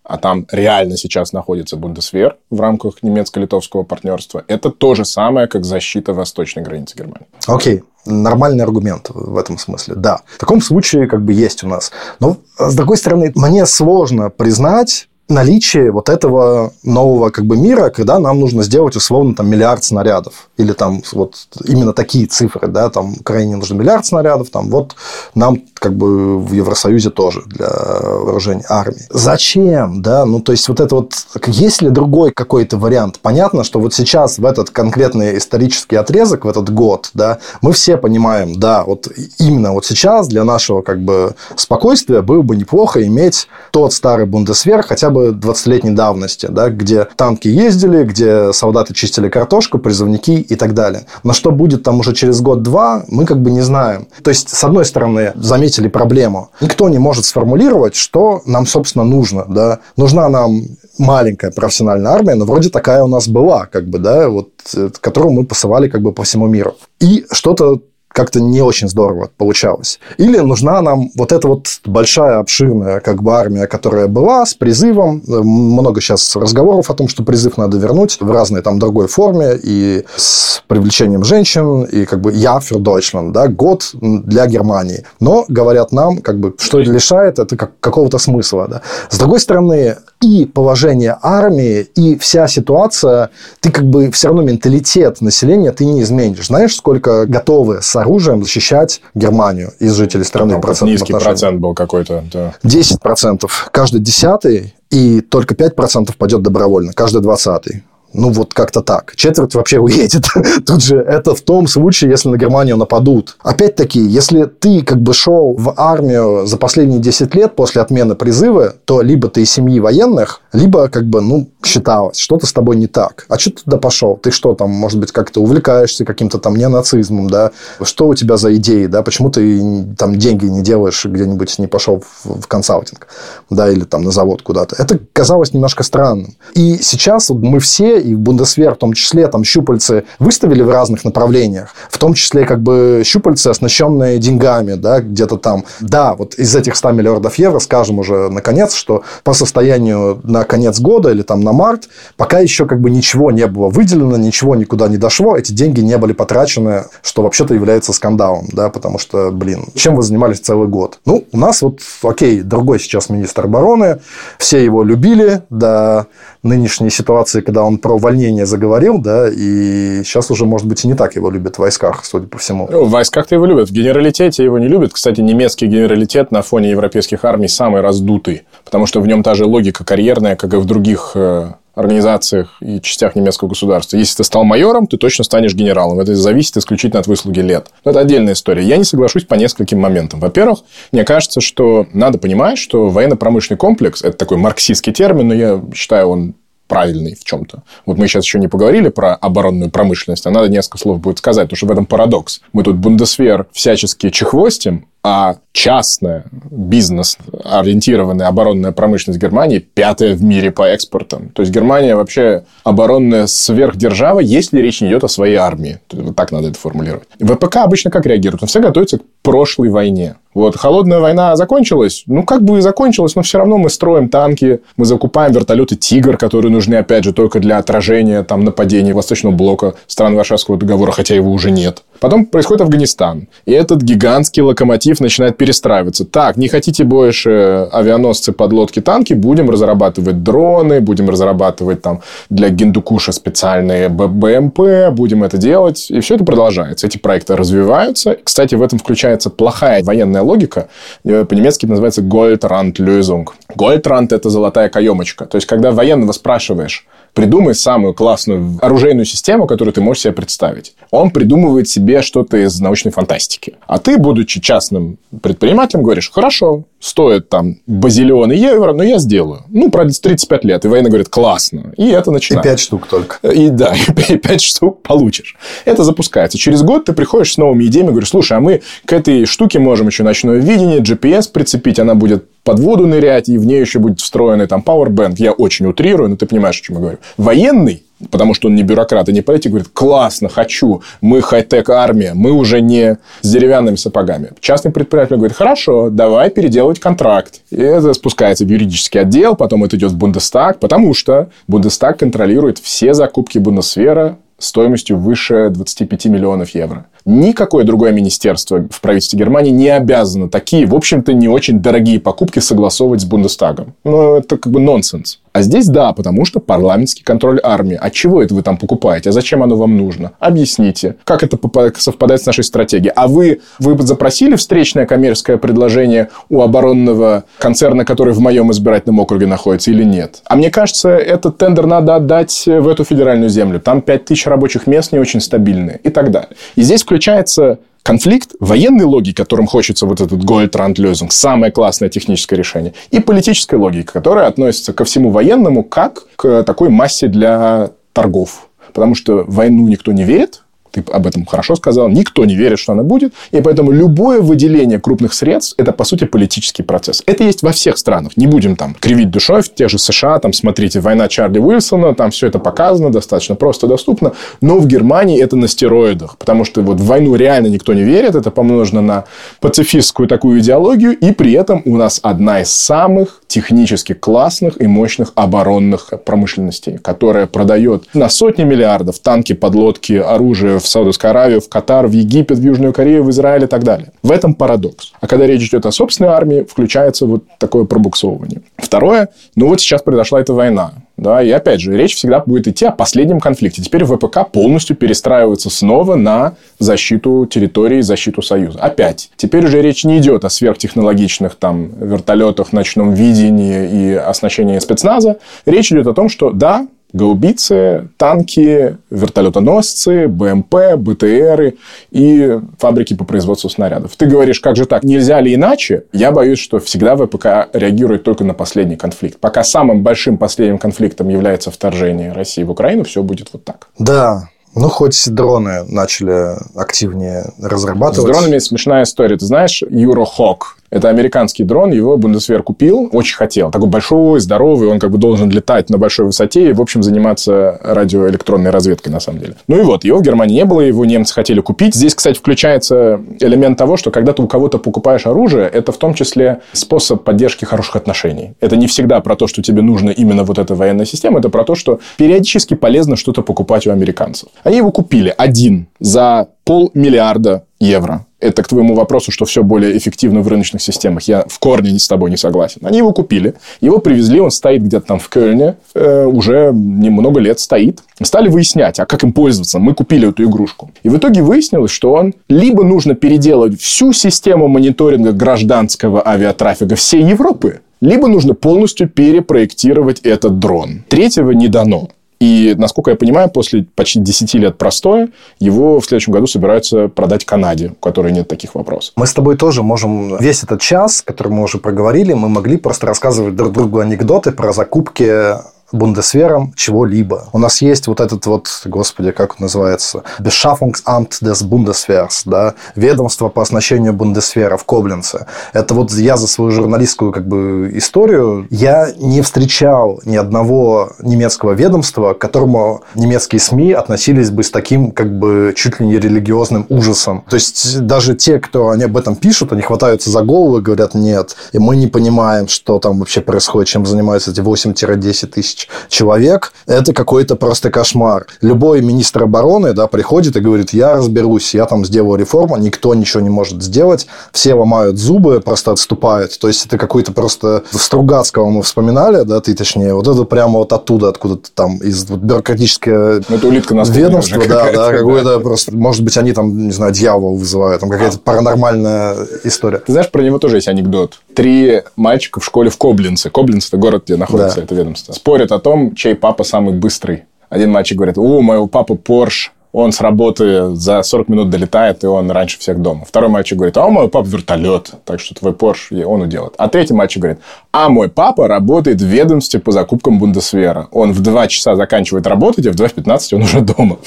[0.06, 5.66] а там реально сейчас находится Бундесвер в рамках немецко-литовского партнерства, это то же самое, как
[5.66, 7.28] защита восточной границы Германии.
[7.48, 7.84] Окей, okay.
[8.06, 10.22] нормальный аргумент в этом смысле, да.
[10.28, 11.92] В таком случае как бы есть у нас.
[12.20, 18.20] Но, с другой стороны, мне сложно признать, наличие вот этого нового как бы мира, когда
[18.20, 23.14] нам нужно сделать условно там миллиард снарядов или там вот именно такие цифры, да, там
[23.20, 24.96] Украине нужно миллиард снарядов, там вот
[25.34, 29.06] нам как бы в Евросоюзе тоже для вооружения армии.
[29.10, 31.14] Зачем, да, ну то есть вот это вот,
[31.48, 33.20] есть ли другой какой-то вариант?
[33.22, 37.98] Понятно, что вот сейчас в этот конкретный исторический отрезок, в этот год, да, мы все
[37.98, 39.08] понимаем, да, вот
[39.40, 44.82] именно вот сейчас для нашего как бы спокойствия было бы неплохо иметь тот старый Бундесвер
[44.84, 50.56] хотя бы бы 20-летней давности, да, где танки ездили, где солдаты чистили картошку, призывники и
[50.56, 51.06] так далее.
[51.24, 54.08] Но что будет там уже через год-два, мы как бы не знаем.
[54.24, 55.32] То есть, с одной стороны,
[55.76, 56.50] заметили проблему.
[56.62, 59.46] Никто не может сформулировать, что нам, собственно, нужно.
[59.48, 59.80] Да?
[59.98, 60.62] Нужна нам
[60.98, 65.34] маленькая профессиональная армия, но вроде такая у нас была, как бы, да, вот, э, которую
[65.34, 66.76] мы посылали как бы по всему миру.
[67.00, 67.82] И что-то
[68.16, 70.00] как-то не очень здорово получалось.
[70.18, 75.22] Или нужна нам вот эта вот большая, обширная как бы армия, которая была с призывом.
[75.28, 80.06] Много сейчас разговоров о том, что призыв надо вернуть в разной там другой форме и
[80.16, 85.06] с привлечением женщин, и как бы «Я für Deutschland», да, год для Германии.
[85.20, 88.68] Но, говорят нам, как бы, что лишает это как, какого-то смысла.
[88.70, 88.82] Да.
[89.10, 95.20] С другой стороны, и положение армии, и вся ситуация, ты как бы все равно менталитет
[95.22, 96.48] населения ты не изменишь.
[96.48, 100.62] Знаешь, сколько готовы с оружием защищать Германию из жителей страны?
[100.62, 101.20] Там низкий отношении?
[101.20, 102.24] процент был какой-то.
[102.32, 102.54] Да.
[102.64, 103.50] 10%.
[103.72, 106.94] Каждый десятый, и только 5% пойдет добровольно.
[106.94, 107.84] Каждый двадцатый.
[108.18, 109.14] Ну, вот как-то так.
[109.16, 110.26] Четверть вообще уедет.
[110.66, 113.38] Тут же это в том случае, если на Германию нападут.
[113.44, 118.74] Опять-таки, если ты как бы шел в армию за последние 10 лет после отмены призыва,
[118.86, 122.88] то либо ты из семьи военных, либо как бы, ну, считалось, что-то с тобой не
[122.88, 123.26] так.
[123.28, 124.16] А что ты туда пошел?
[124.16, 127.52] Ты что там, может быть, как-то увлекаешься каким-то там неонацизмом, да?
[127.82, 129.02] Что у тебя за идеи, да?
[129.04, 133.08] Почему ты там деньги не делаешь где-нибудь, не пошел в, в консалтинг,
[133.50, 134.76] да, или там на завод куда-то?
[134.78, 136.36] Это казалось немножко странным.
[136.54, 141.04] И сейчас вот мы все и Бундесвер в том числе, там щупальцы выставили в разных
[141.04, 145.66] направлениях, в том числе как бы щупальцы, оснащенные деньгами, да, где-то там.
[145.80, 150.80] Да, вот из этих 100 миллиардов евро скажем уже наконец, что по состоянию на конец
[150.80, 154.88] года или там на март пока еще как бы ничего не было выделено, ничего никуда
[154.88, 159.66] не дошло, эти деньги не были потрачены, что вообще-то является скандалом, да, потому что, блин,
[159.76, 161.00] чем вы занимались целый год?
[161.06, 164.00] Ну, у нас вот, окей, другой сейчас министр обороны,
[164.38, 166.08] все его любили до
[166.44, 170.94] нынешней ситуации, когда он про увольнение заговорил, да, и сейчас уже, может быть, и не
[170.94, 172.68] так его любят в войсках, судя по всему.
[172.72, 174.94] Ну, в войсках-то его любят, в генералитете его не любят.
[174.94, 179.46] Кстати, немецкий генералитет на фоне европейских армий самый раздутый, потому что в нем та же
[179.46, 183.98] логика карьерная, как и в других э, организациях и частях немецкого государства.
[183.98, 186.00] Если ты стал майором, ты точно станешь генералом.
[186.00, 187.68] Это зависит исключительно от выслуги лет.
[187.84, 188.64] Но это отдельная история.
[188.64, 190.20] Я не соглашусь по нескольким моментам.
[190.22, 190.60] Во-первых,
[190.92, 196.08] мне кажется, что надо понимать, что военно-промышленный комплекс– это такой марксистский термин, но я считаю,
[196.08, 196.36] он
[196.68, 197.64] правильный в чем-то.
[197.86, 201.46] Вот мы сейчас еще не поговорили про оборонную промышленность, а надо несколько слов будет сказать,
[201.46, 202.42] потому что в этом парадокс.
[202.54, 210.64] Мы тут Бундесвер всячески чехвостим, а частная бизнес-ориентированная оборонная промышленность Германии пятая в мире по
[210.64, 211.30] экспортам.
[211.30, 215.80] То есть Германия вообще оборонная сверхдержава, если речь не идет о своей армии.
[215.92, 217.08] Вот так надо это формулировать.
[217.20, 218.42] ВПК обычно как реагирует?
[218.42, 220.16] Он все готовится к прошлой войне.
[220.36, 224.60] Вот, холодная война закончилась, ну, как бы и закончилась, но все равно мы строим танки,
[224.76, 229.76] мы закупаем вертолеты «Тигр», которые нужны, опять же, только для отражения там, нападений Восточного блока
[229.88, 231.84] стран Варшавского договора, хотя его уже нет.
[232.00, 233.28] Потом происходит Афганистан.
[233.46, 236.06] И этот гигантский локомотив начинает перестраиваться.
[236.06, 239.14] Так, не хотите больше авианосцы, подлодки, танки?
[239.14, 245.90] Будем разрабатывать дроны, будем разрабатывать там для Гиндукуша специальные БМП, будем это делать.
[245.90, 246.88] И все это продолжается.
[246.88, 248.18] Эти проекты развиваются.
[248.24, 250.70] Кстати, в этом включается плохая военная логика.
[251.04, 253.28] Э, по-немецки называется Goldrand-Lösung.
[253.56, 255.26] Goldrand– это золотая каемочка.
[255.26, 260.76] То есть, когда военного спрашиваешь, придумай самую классную оружейную систему, которую ты можешь себе представить.
[260.92, 263.56] Он придумывает себе что-то из научной фантастики.
[263.68, 269.44] А ты, будучи частным предпринимателем, говоришь, хорошо, стоит там базиллион евро, но я сделаю.
[269.50, 270.66] Ну, продлится 35 лет.
[270.66, 271.74] И военный говорит, классно.
[271.78, 272.50] И это начинается.
[272.50, 273.28] И 5 штук только.
[273.28, 273.74] И да,
[274.10, 275.36] и 5 штук получишь.
[275.66, 276.38] Это запускается.
[276.38, 279.88] Через год ты приходишь с новыми идеями говоришь, слушай, а мы к этой штуке можем
[279.88, 284.00] еще ночное видение, GPS прицепить, она будет под воду нырять, и в ней еще будет
[284.00, 285.16] встроенный там Powerbank.
[285.18, 286.98] Я очень утрирую, но ты понимаешь, о чем я говорю.
[287.18, 292.14] Военный потому что он не бюрократ и не политик, говорит, классно, хочу, мы хай-тек армия,
[292.14, 294.32] мы уже не с деревянными сапогами.
[294.40, 297.42] Частный предприниматель говорит, хорошо, давай переделывать контракт.
[297.50, 302.60] И это спускается в юридический отдел, потом это идет в Бундестаг, потому что Бундестаг контролирует
[302.60, 306.88] все закупки Бундесвера стоимостью выше 25 миллионов евро.
[307.06, 312.40] Никакое другое министерство в правительстве Германии не обязано такие, в общем-то, не очень дорогие покупки
[312.40, 313.74] согласовывать с Бундестагом.
[313.84, 315.20] Ну, это как бы нонсенс.
[315.36, 317.78] А здесь да, потому что парламентский контроль армии.
[317.78, 319.10] А чего это вы там покупаете?
[319.10, 320.14] А зачем оно вам нужно?
[320.20, 320.96] Объясните.
[321.04, 321.38] Как это
[321.78, 322.94] совпадает с нашей стратегией?
[322.96, 329.26] А вы, вы запросили встречное коммерческое предложение у оборонного концерна, который в моем избирательном округе
[329.26, 330.22] находится или нет?
[330.24, 333.60] А мне кажется, этот тендер надо отдать в эту федеральную землю.
[333.60, 336.30] Там 5000 рабочих мест не очень стабильные и так далее.
[336.56, 342.74] И здесь включается конфликт военной логики, которым хочется вот этот Gold-Rand-Lösung, самое классное техническое решение,
[342.90, 348.50] и политической логики, которая относится ко всему военному как к такой массе для торгов.
[348.74, 350.42] Потому что войну никто не верит,
[350.76, 354.80] ты об этом хорошо сказал, никто не верит, что она будет, и поэтому любое выделение
[354.80, 357.02] крупных средств– это, по сути, политический процесс.
[357.06, 358.18] Это есть во всех странах.
[358.18, 362.12] Не будем там кривить душой в тех же США, там, смотрите, война Чарли Уилсона, там
[362.12, 366.80] все это показано, достаточно просто доступно, но в Германии это на стероидах, потому что вот
[366.80, 369.04] в войну реально никто не верит, это помножено на
[369.40, 375.12] пацифистскую такую идеологию, и при этом у нас одна из самых технически классных и мощных
[375.16, 381.88] оборонных промышленностей, которая продает на сотни миллиардов танки, подлодки, оружие в Саудовскую Аравию, в Катар,
[381.88, 383.92] в Египет, в Южную Корею, в Израиль и так далее.
[384.04, 384.94] В этом парадокс.
[385.00, 388.42] А когда речь идет о собственной армии, включается вот такое пробуксовывание.
[388.58, 390.74] Второе, ну вот сейчас произошла эта война.
[390.98, 393.62] Да, и опять же, речь всегда будет идти о последнем конфликте.
[393.62, 398.60] Теперь ВПК полностью перестраивается снова на защиту территории, защиту Союза.
[398.60, 399.12] Опять.
[399.18, 405.18] Теперь уже речь не идет о сверхтехнологичных там вертолетах, ночном видении и оснащении спецназа.
[405.46, 411.56] Речь идет о том, что да, гаубицы, танки, вертолетоносцы, БМП, БТРы
[411.92, 413.96] и фабрики по производству снарядов.
[413.96, 415.84] Ты говоришь, как же так, нельзя ли иначе?
[415.92, 419.20] Я боюсь, что всегда ВПК реагирует только на последний конфликт.
[419.20, 423.68] Пока самым большим последним конфликтом является вторжение России в Украину, все будет вот так.
[423.78, 428.16] Да, ну, хоть дроны начали активнее разрабатывать.
[428.16, 429.18] С дронами смешная история.
[429.18, 430.40] Ты знаешь, Eurohawk,
[430.76, 433.50] это американский дрон, его Бундесвер купил, очень хотел.
[433.50, 437.58] Такой большой, здоровый, он как бы должен летать на большой высоте и, в общем, заниматься
[437.64, 439.36] радиоэлектронной разведкой, на самом деле.
[439.48, 441.76] Ну и вот, его в Германии не было, его немцы хотели купить.
[441.76, 445.94] Здесь, кстати, включается элемент того, что когда ты у кого-то покупаешь оружие, это в том
[445.94, 448.34] числе способ поддержки хороших отношений.
[448.42, 451.46] Это не всегда про то, что тебе нужно именно вот эта военная система, это про
[451.46, 454.28] то, что периодически полезно что-то покупать у американцев.
[454.44, 458.06] Они его купили один за полмиллиарда евро.
[458.20, 461.04] Это к твоему вопросу, что все более эффективно в рыночных системах.
[461.04, 462.62] Я в корне с тобой не согласен.
[462.64, 467.40] Они его купили, его привезли, он стоит где-то там в Кельне, э, уже немного лет
[467.40, 467.82] стоит.
[468.02, 469.60] Стали выяснять, а как им пользоваться.
[469.60, 470.72] Мы купили эту игрушку.
[470.84, 477.04] И в итоге выяснилось, что он либо нужно переделать всю систему мониторинга гражданского авиатрафика всей
[477.04, 480.84] Европы, либо нужно полностью перепроектировать этот дрон.
[480.88, 481.90] Третьего не дано.
[482.20, 485.10] И, насколько я понимаю, после почти 10 лет простоя,
[485.40, 488.94] его в следующем году собираются продать Канаде, у которой нет таких вопросов.
[488.96, 492.88] Мы с тобой тоже можем весь этот час, который мы уже проговорили, мы могли просто
[492.88, 495.36] рассказывать друг другу анекдоты про закупки
[495.72, 497.28] бундесвером чего-либо.
[497.34, 503.30] У нас есть вот этот вот, господи, как он называется, Beschaffungsamt des Bundeswehrs, да, ведомство
[503.30, 505.28] по оснащению бундесвера в Коблинце.
[505.54, 511.54] Это вот я за свою журналистскую как бы историю, я не встречал ни одного немецкого
[511.54, 516.66] ведомства, к которому немецкие СМИ относились бы с таким как бы чуть ли не религиозным
[516.70, 517.24] ужасом.
[517.30, 520.94] То есть даже те, кто они об этом пишут, они хватаются за голову и говорят,
[520.94, 525.55] нет, и мы не понимаем, что там вообще происходит, чем занимаются эти 8-10 тысяч
[525.90, 528.28] человек, это какой-то просто кошмар.
[528.42, 533.22] Любой министр обороны да, приходит и говорит, я разберусь, я там сделаю реформу, никто ничего
[533.22, 536.38] не может сделать, все ломают зубы, просто отступают.
[536.40, 540.74] То есть, это какой-то просто Стругацкого мы вспоминали, да, ты точнее, вот это прямо вот
[540.74, 546.04] оттуда, откуда-то там, из вот, бюрократического ну, это улитка ведомства, да, да, какой-то просто, может
[546.04, 549.80] быть, они там, не знаю, дьявол вызывают, там какая-то паранормальная история.
[549.80, 551.20] Ты знаешь, про него тоже есть анекдот.
[551.36, 553.30] Три мальчика в школе в Коблинце.
[553.30, 554.64] Коблинц– это город, где находится да.
[554.64, 555.14] это ведомство.
[555.14, 557.26] Спорят о том, чей папа самый быстрый.
[557.50, 562.08] Один мальчик говорит, о, моего папы Порш, он с работы за 40 минут долетает, и
[562.08, 563.04] он раньше всех дома.
[563.06, 566.54] Второй мальчик говорит, а у моего папы вертолет, так что твой Порш он уделает.
[566.58, 567.42] А третий мальчик говорит,
[567.74, 570.88] а мой папа работает в ведомстве по закупкам Бундесвера.
[570.92, 573.98] Он в 2 часа заканчивает работать, а в 2.15 он уже дома.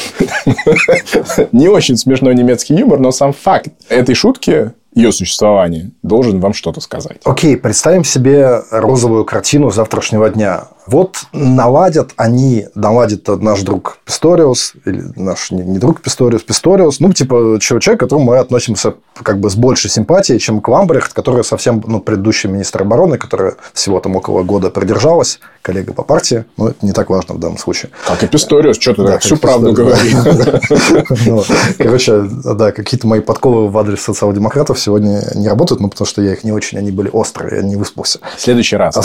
[1.53, 6.81] Не очень смешной немецкий юмор, но сам факт этой шутки ее существование должен вам что-то
[6.81, 7.19] сказать.
[7.25, 10.65] Окей, okay, представим себе розовую картину завтрашнего дня.
[10.89, 17.13] Вот наладят они, наладит наш друг Писториус, или наш не, не друг Писториус, Писториус, ну,
[17.13, 21.43] типа человек, к которому мы относимся как бы с большей симпатией, чем к Ламбрехт, которая
[21.43, 26.69] совсем, ну, предыдущий министр обороны, которая всего там около года продержалась, коллега по партии, но
[26.69, 27.91] это не так важно в данном случае.
[28.07, 30.15] Как и Писториус, что ты да, всю правду говоришь.
[31.27, 31.43] Ну,
[31.77, 36.33] короче, да, какие-то мои подковы в адрес социал-демократов сегодня не работают, ну, потому что я
[36.33, 38.21] их не очень, они были острые, я не выспался.
[38.37, 38.97] В следующий раз.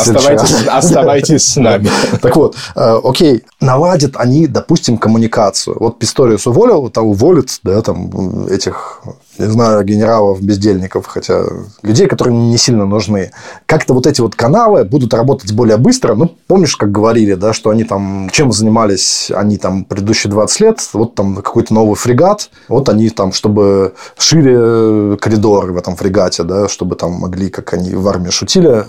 [0.67, 1.72] Оставайтесь с нами.
[2.21, 5.77] Так вот, э, окей, наладят они, допустим, коммуникацию.
[5.79, 9.01] Вот Писториус уволил, там уволит, да, там этих
[9.37, 11.43] не знаю, генералов-бездельников, хотя
[11.81, 13.31] людей, которые не сильно нужны.
[13.65, 16.15] Как-то вот эти вот каналы будут работать более быстро.
[16.15, 20.89] Ну, помнишь, как говорили, да, что они там, чем занимались они там предыдущие 20 лет,
[20.93, 26.67] вот там какой-то новый фрегат, вот они там, чтобы шире коридоры в этом фрегате, да,
[26.67, 28.85] чтобы там могли, как они в армии шутили,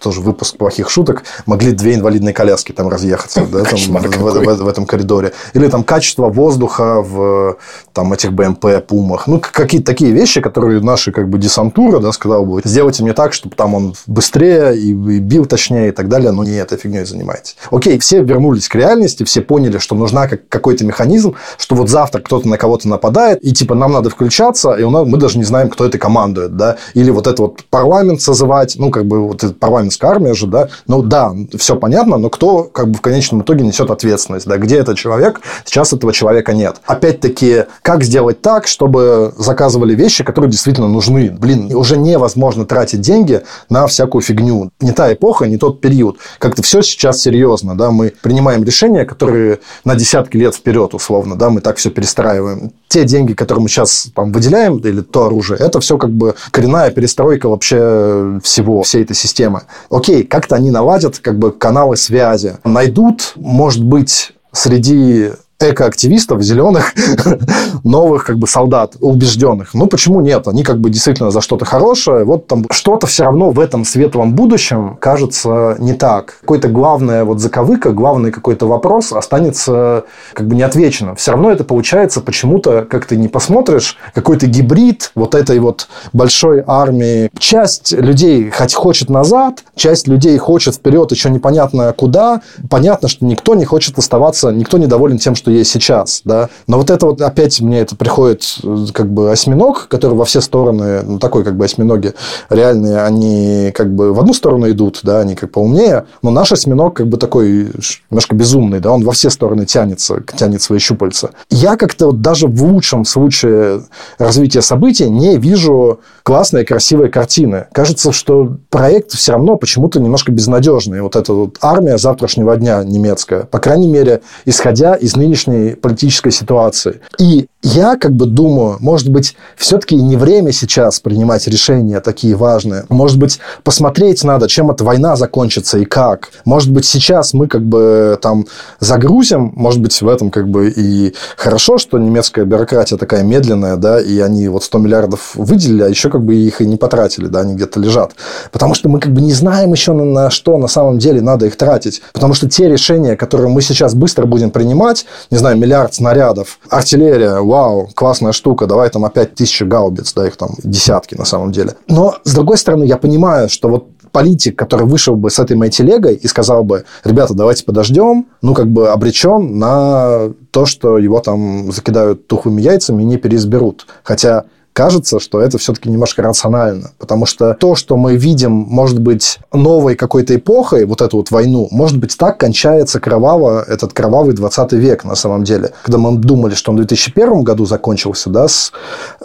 [0.00, 4.68] тоже выпуск плохих шуток, могли две инвалидные коляски там разъехаться, да, там, в, в, в
[4.68, 5.32] этом коридоре.
[5.54, 7.56] Или там качество воздуха в
[7.92, 9.26] там этих БМП, Пумах.
[9.26, 13.12] Ну, какие какие-то такие вещи, которые наши как бы десантура, да, сказал бы, сделайте мне
[13.12, 16.78] так, чтобы там он быстрее и, и бил точнее и так далее, но не этой
[16.78, 17.56] фигней занимайтесь.
[17.70, 22.20] Окей, все вернулись к реальности, все поняли, что нужна как, какой-то механизм, что вот завтра
[22.20, 25.44] кто-то на кого-то нападает, и типа нам надо включаться, и у нас, мы даже не
[25.44, 29.44] знаем, кто это командует, да, или вот это вот парламент созывать, ну, как бы вот
[29.44, 33.42] эта парламентская армия же, да, ну, да, все понятно, но кто как бы в конечном
[33.42, 36.76] итоге несет ответственность, да, где этот человек, сейчас этого человека нет.
[36.86, 41.30] Опять-таки, как сделать так, чтобы заказ заказывали вещи, которые действительно нужны.
[41.30, 44.70] Блин, уже невозможно тратить деньги на всякую фигню.
[44.80, 46.18] Не та эпоха, не тот период.
[46.38, 51.50] Как-то все сейчас серьезно, да, мы принимаем решения, которые на десятки лет вперед, условно, да,
[51.50, 52.70] мы так все перестраиваем.
[52.88, 56.90] Те деньги, которые мы сейчас там выделяем, или то оружие, это все как бы коренная
[56.90, 59.62] перестройка вообще всего, всей этой системы.
[59.90, 65.30] Окей, как-то они наладят как бы каналы связи, найдут, может быть, среди
[65.70, 66.92] экоактивистов, зеленых,
[67.84, 69.74] новых как бы солдат, убежденных.
[69.74, 70.48] Ну, почему нет?
[70.48, 72.24] Они как бы действительно за что-то хорошее.
[72.24, 76.38] Вот там что-то все равно в этом светлом будущем кажется не так.
[76.40, 81.16] Какой-то главная вот заковыка, главный какой-то вопрос останется как бы неотвеченным.
[81.16, 86.62] Все равно это получается почему-то, как ты не посмотришь, какой-то гибрид вот этой вот большой
[86.66, 87.30] армии.
[87.38, 92.42] Часть людей хоть хочет назад, часть людей хочет вперед, еще непонятно куда.
[92.70, 96.48] Понятно, что никто не хочет оставаться, никто недоволен тем, что есть сейчас, да.
[96.66, 100.40] Но вот это вот опять мне это приходит э, как бы осьминог, который во все
[100.40, 102.14] стороны, ну, такой как бы осьминоги
[102.50, 106.94] реальные, они как бы в одну сторону идут, да, они как поумнее, но наш осьминог
[106.94, 107.70] как бы такой
[108.10, 111.30] немножко безумный, да, он во все стороны тянется, тянет свои щупальца.
[111.50, 113.82] Я как-то вот даже в лучшем случае
[114.18, 117.66] развития событий не вижу классные, красивые картины.
[117.72, 121.02] Кажется, что проект все равно почему-то немножко безнадежный.
[121.02, 126.30] Вот эта вот армия завтрашнего дня немецкая, по крайней мере, исходя из нынешней нынешней политической
[126.30, 127.00] ситуации.
[127.18, 132.84] И я как бы думаю, может быть, все-таки не время сейчас принимать решения такие важные.
[132.90, 136.28] Может быть, посмотреть надо, чем эта война закончится и как.
[136.44, 138.44] Может быть, сейчас мы как бы там
[138.80, 143.98] загрузим, может быть, в этом как бы и хорошо, что немецкая бюрократия такая медленная, да,
[143.98, 147.40] и они вот 100 миллиардов выделили, а еще как бы их и не потратили, да,
[147.40, 148.12] они где-то лежат.
[148.52, 151.46] Потому что мы как бы не знаем еще на, на что на самом деле надо
[151.46, 152.02] их тратить.
[152.12, 157.40] Потому что те решения, которые мы сейчас быстро будем принимать, не знаю, миллиард снарядов, артиллерия,
[157.54, 161.76] вау, классная штука, давай там опять тысячи гаубиц, да, их там десятки на самом деле.
[161.86, 165.70] Но, с другой стороны, я понимаю, что вот политик, который вышел бы с этой моей
[165.70, 171.20] телегой и сказал бы, ребята, давайте подождем, ну, как бы обречен на то, что его
[171.20, 173.86] там закидают тухлыми яйцами и не переизберут.
[174.02, 174.44] Хотя
[174.74, 176.90] кажется, что это все-таки немножко рационально.
[176.98, 181.68] Потому что то, что мы видим, может быть, новой какой-то эпохой, вот эту вот войну,
[181.70, 185.70] может быть, так кончается кроваво, этот кровавый 20 век на самом деле.
[185.84, 188.72] Когда мы думали, что он в 2001 году закончился, да, с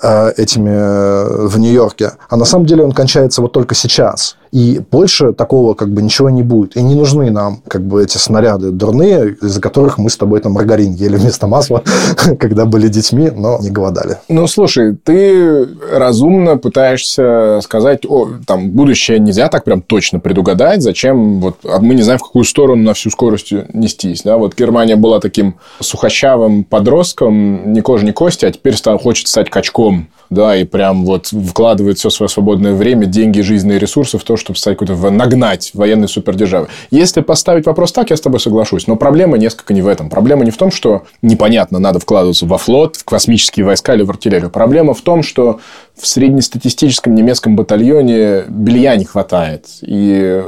[0.02, 4.38] э, этими э, в Нью-Йорке, а на самом деле он кончается вот только сейчас.
[4.52, 6.76] И больше такого как бы ничего не будет.
[6.76, 10.54] И не нужны нам как бы эти снаряды дурные, из-за которых мы с тобой там
[10.54, 11.84] маргарин ели вместо масла,
[12.40, 14.18] когда были детьми, но не голодали.
[14.28, 21.40] Ну, слушай, ты разумно пытаешься сказать, о, там, будущее нельзя так прям точно предугадать, зачем
[21.42, 24.24] вот а мы не знаем, в какую сторону на всю скорость нестись.
[24.24, 24.38] Да?
[24.38, 29.50] Вот Германия была таким сухощавым подростком, ни кожи, ни кости, а теперь стал, хочет стать
[29.50, 34.38] качком да, и прям вот вкладывает все свое свободное время, деньги, жизненные ресурсы в то,
[34.38, 36.68] чтобы стать какой-то, нагнать военной супердержавы.
[36.92, 38.88] Если поставить вопрос так, я с тобой соглашусь.
[38.88, 40.10] Но проблема несколько не в этом.
[40.10, 44.10] Проблема не в том, что непонятно, надо вкладываться во флот, в космические войска или в
[44.10, 44.50] артиллерию.
[44.50, 45.60] Проблема в том, что
[46.00, 49.66] в среднестатистическом немецком батальоне белья не хватает.
[49.82, 50.44] И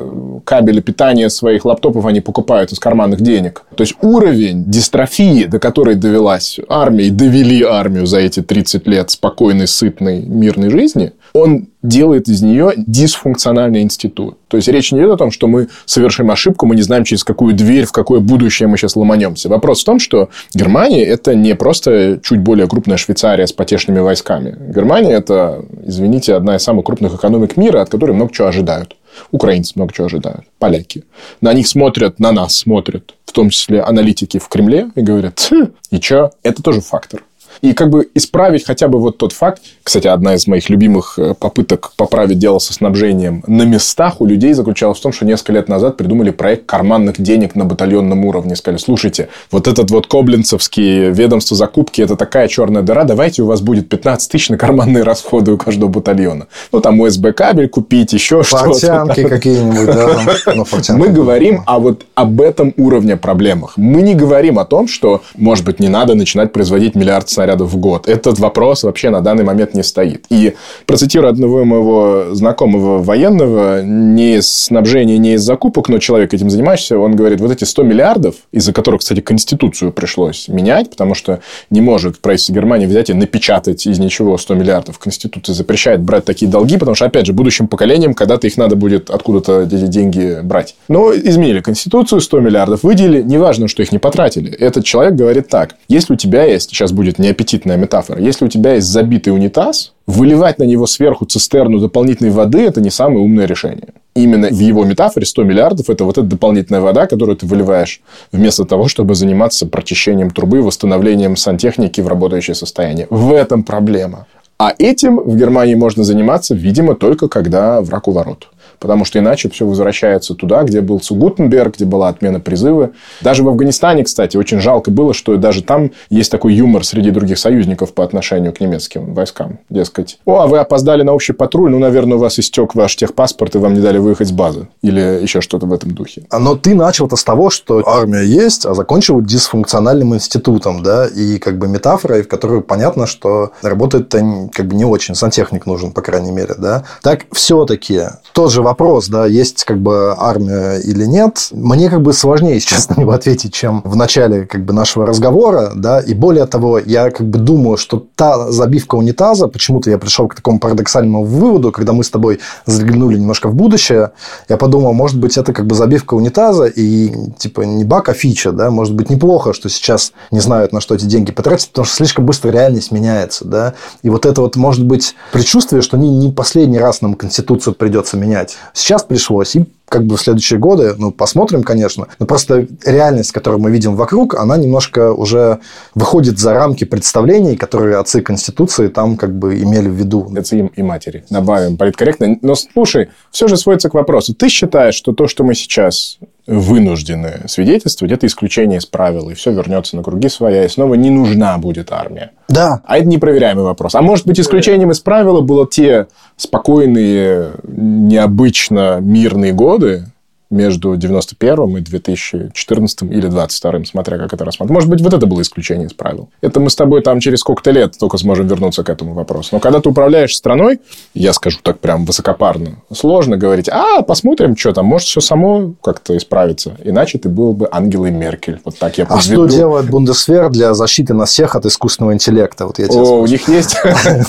[0.45, 3.63] кабели питания своих лаптопов они покупают из карманных денег.
[3.75, 9.11] То есть уровень дистрофии, до которой довелась армия, и довели армию за эти 30 лет
[9.11, 14.38] спокойной, сытной, мирной жизни, он делает из нее дисфункциональный институт.
[14.47, 17.23] То есть речь не идет о том, что мы совершим ошибку, мы не знаем, через
[17.23, 19.49] какую дверь, в какое будущее мы сейчас ломанемся.
[19.49, 24.55] Вопрос в том, что Германия– это не просто чуть более крупная Швейцария с потешными войсками.
[24.73, 28.95] Германия– это, извините, одна из самых крупных экономик мира, от которой много чего ожидают.
[29.32, 31.03] Украинцы много чего ожидают, поляки.
[31.41, 35.49] На них смотрят, на нас смотрят, в том числе аналитики в Кремле, и говорят,
[35.89, 36.32] и что?
[36.43, 37.23] Это тоже фактор.
[37.61, 41.33] И как бы исправить хотя бы вот тот факт, кстати, одна из моих любимых э,
[41.33, 45.69] попыток поправить дело со снабжением на местах у людей заключалась в том, что несколько лет
[45.69, 48.55] назад придумали проект карманных денег на батальонном уровне.
[48.55, 53.61] Сказали, слушайте, вот этот вот коблинцевский ведомство закупки, это такая черная дыра, давайте у вас
[53.61, 56.47] будет 15 тысяч на карманные расходы у каждого батальона.
[56.71, 58.65] Ну, там USB кабель купить, еще что-то.
[58.69, 60.53] Портянки какие-нибудь, да.
[60.55, 60.65] Ну,
[60.97, 63.73] Мы говорим о вот об этом уровне проблемах.
[63.77, 67.77] Мы не говорим о том, что, может быть, не надо начинать производить миллиард снарядов в
[67.77, 68.07] год.
[68.07, 70.25] Этот вопрос вообще на данный момент не стоит.
[70.29, 70.53] И
[70.85, 76.99] процитирую одного моего знакомого военного, не из снабжения, не из закупок, но человек этим занимающийся,
[76.99, 81.39] он говорит, вот эти 100 миллиардов, из-за которых, кстати, Конституцию пришлось менять, потому что
[81.71, 84.99] не может правительство Германии взять и напечатать из ничего 100 миллиардов.
[84.99, 89.09] Конституция запрещает брать такие долги, потому что, опять же, будущим поколениям когда-то их надо будет
[89.09, 90.75] откуда-то эти деньги брать.
[90.87, 94.51] Но изменили Конституцию, 100 миллиардов выделили, неважно, что их не потратили.
[94.51, 98.21] Этот человек говорит так, если у тебя есть, сейчас будет не аппетитная метафора.
[98.21, 102.89] Если у тебя есть забитый унитаз, выливать на него сверху цистерну дополнительной воды– это не
[102.89, 103.89] самое умное решение.
[104.15, 108.01] Именно в его метафоре 100 миллиардов– это вот эта дополнительная вода, которую ты выливаешь
[108.32, 113.07] вместо того, чтобы заниматься прочищением трубы, восстановлением сантехники в работающее состояние.
[113.09, 114.27] В этом проблема.
[114.57, 118.47] А этим в Германии можно заниматься, видимо, только когда враг у ворот
[118.82, 122.91] потому что иначе все возвращается туда, где был Сугутенберг, где была отмена призыва.
[123.21, 127.38] Даже в Афганистане, кстати, очень жалко было, что даже там есть такой юмор среди других
[127.38, 129.59] союзников по отношению к немецким войскам.
[129.69, 133.55] Дескать, о, а вы опоздали на общий патруль, ну, наверное, у вас истек ваш техпаспорт,
[133.55, 134.67] и вам не дали выехать с базы.
[134.82, 136.23] Или еще что-то в этом духе.
[136.32, 141.38] А, но ты начал-то с того, что армия есть, а закончил дисфункциональным институтом, да, и
[141.38, 146.01] как бы метафорой, в которой понятно, что работает-то как бы не очень, сантехник нужен, по
[146.01, 146.84] крайней мере, да.
[147.03, 148.01] Так все-таки
[148.34, 148.70] тот же вопрос,
[149.09, 153.53] да, есть как бы армия или нет, мне как бы сложнее сейчас на него ответить,
[153.53, 157.78] чем в начале как бы нашего разговора, да, и более того, я как бы думаю,
[157.78, 162.39] что та забивка унитаза, почему-то я пришел к такому парадоксальному выводу, когда мы с тобой
[162.65, 164.11] заглянули немножко в будущее,
[164.49, 168.51] я подумал, может быть, это как бы забивка унитаза и типа не баг, а фича,
[168.51, 171.95] да, может быть, неплохо, что сейчас не знают, на что эти деньги потратить, потому что
[171.95, 176.32] слишком быстро реальность меняется, да, и вот это вот может быть предчувствие, что не, не
[176.32, 178.57] последний раз нам Конституцию придется менять.
[178.74, 183.61] Сейчас пришлось, и как бы в следующие годы, ну, посмотрим, конечно, но просто реальность, которую
[183.61, 185.59] мы видим вокруг, она немножко уже
[185.95, 190.31] выходит за рамки представлений, которые отцы Конституции там как бы имели в виду.
[190.33, 191.25] Отцы им и матери.
[191.29, 192.37] Добавим политкорректно.
[192.41, 194.33] Но слушай, все же сводится к вопросу.
[194.33, 199.51] Ты считаешь, что то, что мы сейчас вынуждены свидетельствовать, это исключение из правил, и все
[199.51, 202.31] вернется на круги своя, и снова не нужна будет армия.
[202.49, 202.81] Да.
[202.85, 203.95] А это непроверяемый вопрос.
[203.95, 210.11] А может быть, исключением из правила было те спокойные, необычно мирные годы, годы
[210.51, 214.75] между 91 и 2014 или 22, смотря как это рассматривать.
[214.75, 216.29] Может быть, вот это было исключение из правил.
[216.41, 219.49] Это мы с тобой там через сколько-то лет только сможем вернуться к этому вопросу.
[219.53, 220.79] Но когда ты управляешь страной,
[221.13, 226.15] я скажу так прям высокопарно, сложно говорить, а, посмотрим, что там, может, все само как-то
[226.17, 226.77] исправится.
[226.83, 228.59] Иначе ты был бы Ангелой Меркель.
[228.63, 232.67] Вот так я А что делает Бундесвер для защиты нас всех от искусственного интеллекта?
[232.67, 233.77] Вот я О, у них есть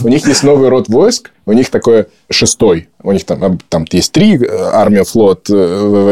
[0.04, 2.88] у них есть новый род войск, у них такой шестой.
[3.02, 5.54] У них там, там есть три, э, армия, флот, э,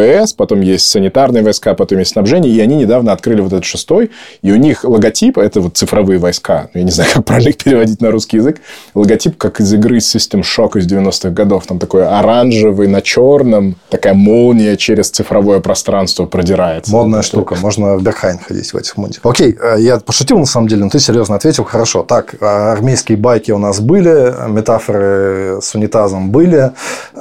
[0.00, 4.10] ВВС, потом есть санитарные войска, потом есть снабжение, и они недавно открыли вот этот шестой,
[4.42, 8.00] и у них логотип, это вот цифровые войска, я не знаю, как правильно их переводить
[8.00, 8.60] на русский язык,
[8.94, 14.14] логотип, как из игры System Shock из 90-х годов, там такой оранжевый на черном, такая
[14.14, 16.92] молния через цифровое пространство продирается.
[16.92, 19.24] Модная штука, можно в Берхайн ходить в этих мундирах.
[19.24, 22.02] Окей, э, я пошутил на самом деле, но ты серьезно ответил, хорошо.
[22.02, 26.72] Так, э, армейские байки у нас были, метафоры с унитазом были,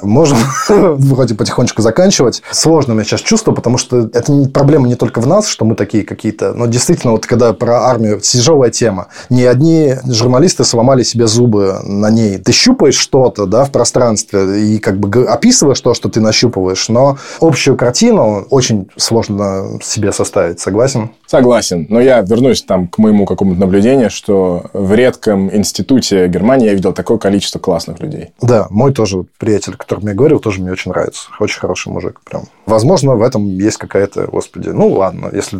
[0.01, 0.37] можем
[0.69, 2.41] вроде потихонечку заканчивать.
[2.69, 5.73] Сложно мне сейчас чувство, потому что это не, проблема не только в нас, что мы
[5.73, 9.07] такие какие-то, но действительно, вот когда про армию, тяжелая тема.
[9.31, 12.37] Не одни журналисты сломали себе зубы на ней.
[12.37, 17.17] Ты щупаешь что-то да, в пространстве и как бы описываешь то, что ты нащупываешь, но
[17.41, 20.59] общую картину очень сложно себе составить.
[20.59, 21.09] Согласен?
[21.25, 21.87] Согласен.
[21.89, 26.93] Но я вернусь там к моему какому-то наблюдению, что в редком институте Германии я видел
[26.93, 28.29] такое количество классных людей.
[28.43, 31.29] Да, мой тоже приятель, который мне говорил, тоже мне очень нравится.
[31.39, 32.21] Очень хороший мужик.
[32.23, 32.43] Прям.
[32.69, 35.59] Возможно, в этом есть какая-то, господи, ну ладно, если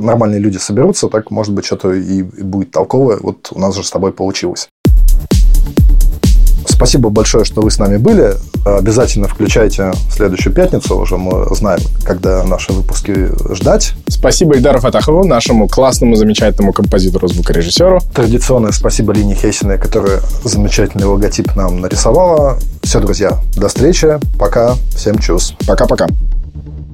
[0.00, 3.18] нормальные люди соберутся, так может быть что-то и будет толковое.
[3.20, 4.68] Вот у нас же с тобой получилось.
[6.66, 8.34] Спасибо большое, что вы с нами были.
[8.64, 10.96] Обязательно включайте следующую пятницу.
[10.96, 13.94] Уже мы знаем, когда наши выпуски ждать.
[14.06, 18.00] Спасибо Ильдару Фатахову, нашему классному, замечательному композитору, звукорежиссеру.
[18.14, 22.58] Традиционное спасибо Лине Хейсиной, которая замечательный логотип нам нарисовала.
[22.82, 24.20] Все, друзья, до встречи.
[24.38, 24.74] Пока.
[24.94, 25.54] Всем чус.
[25.66, 26.06] Пока-пока.
[26.54, 26.93] thank you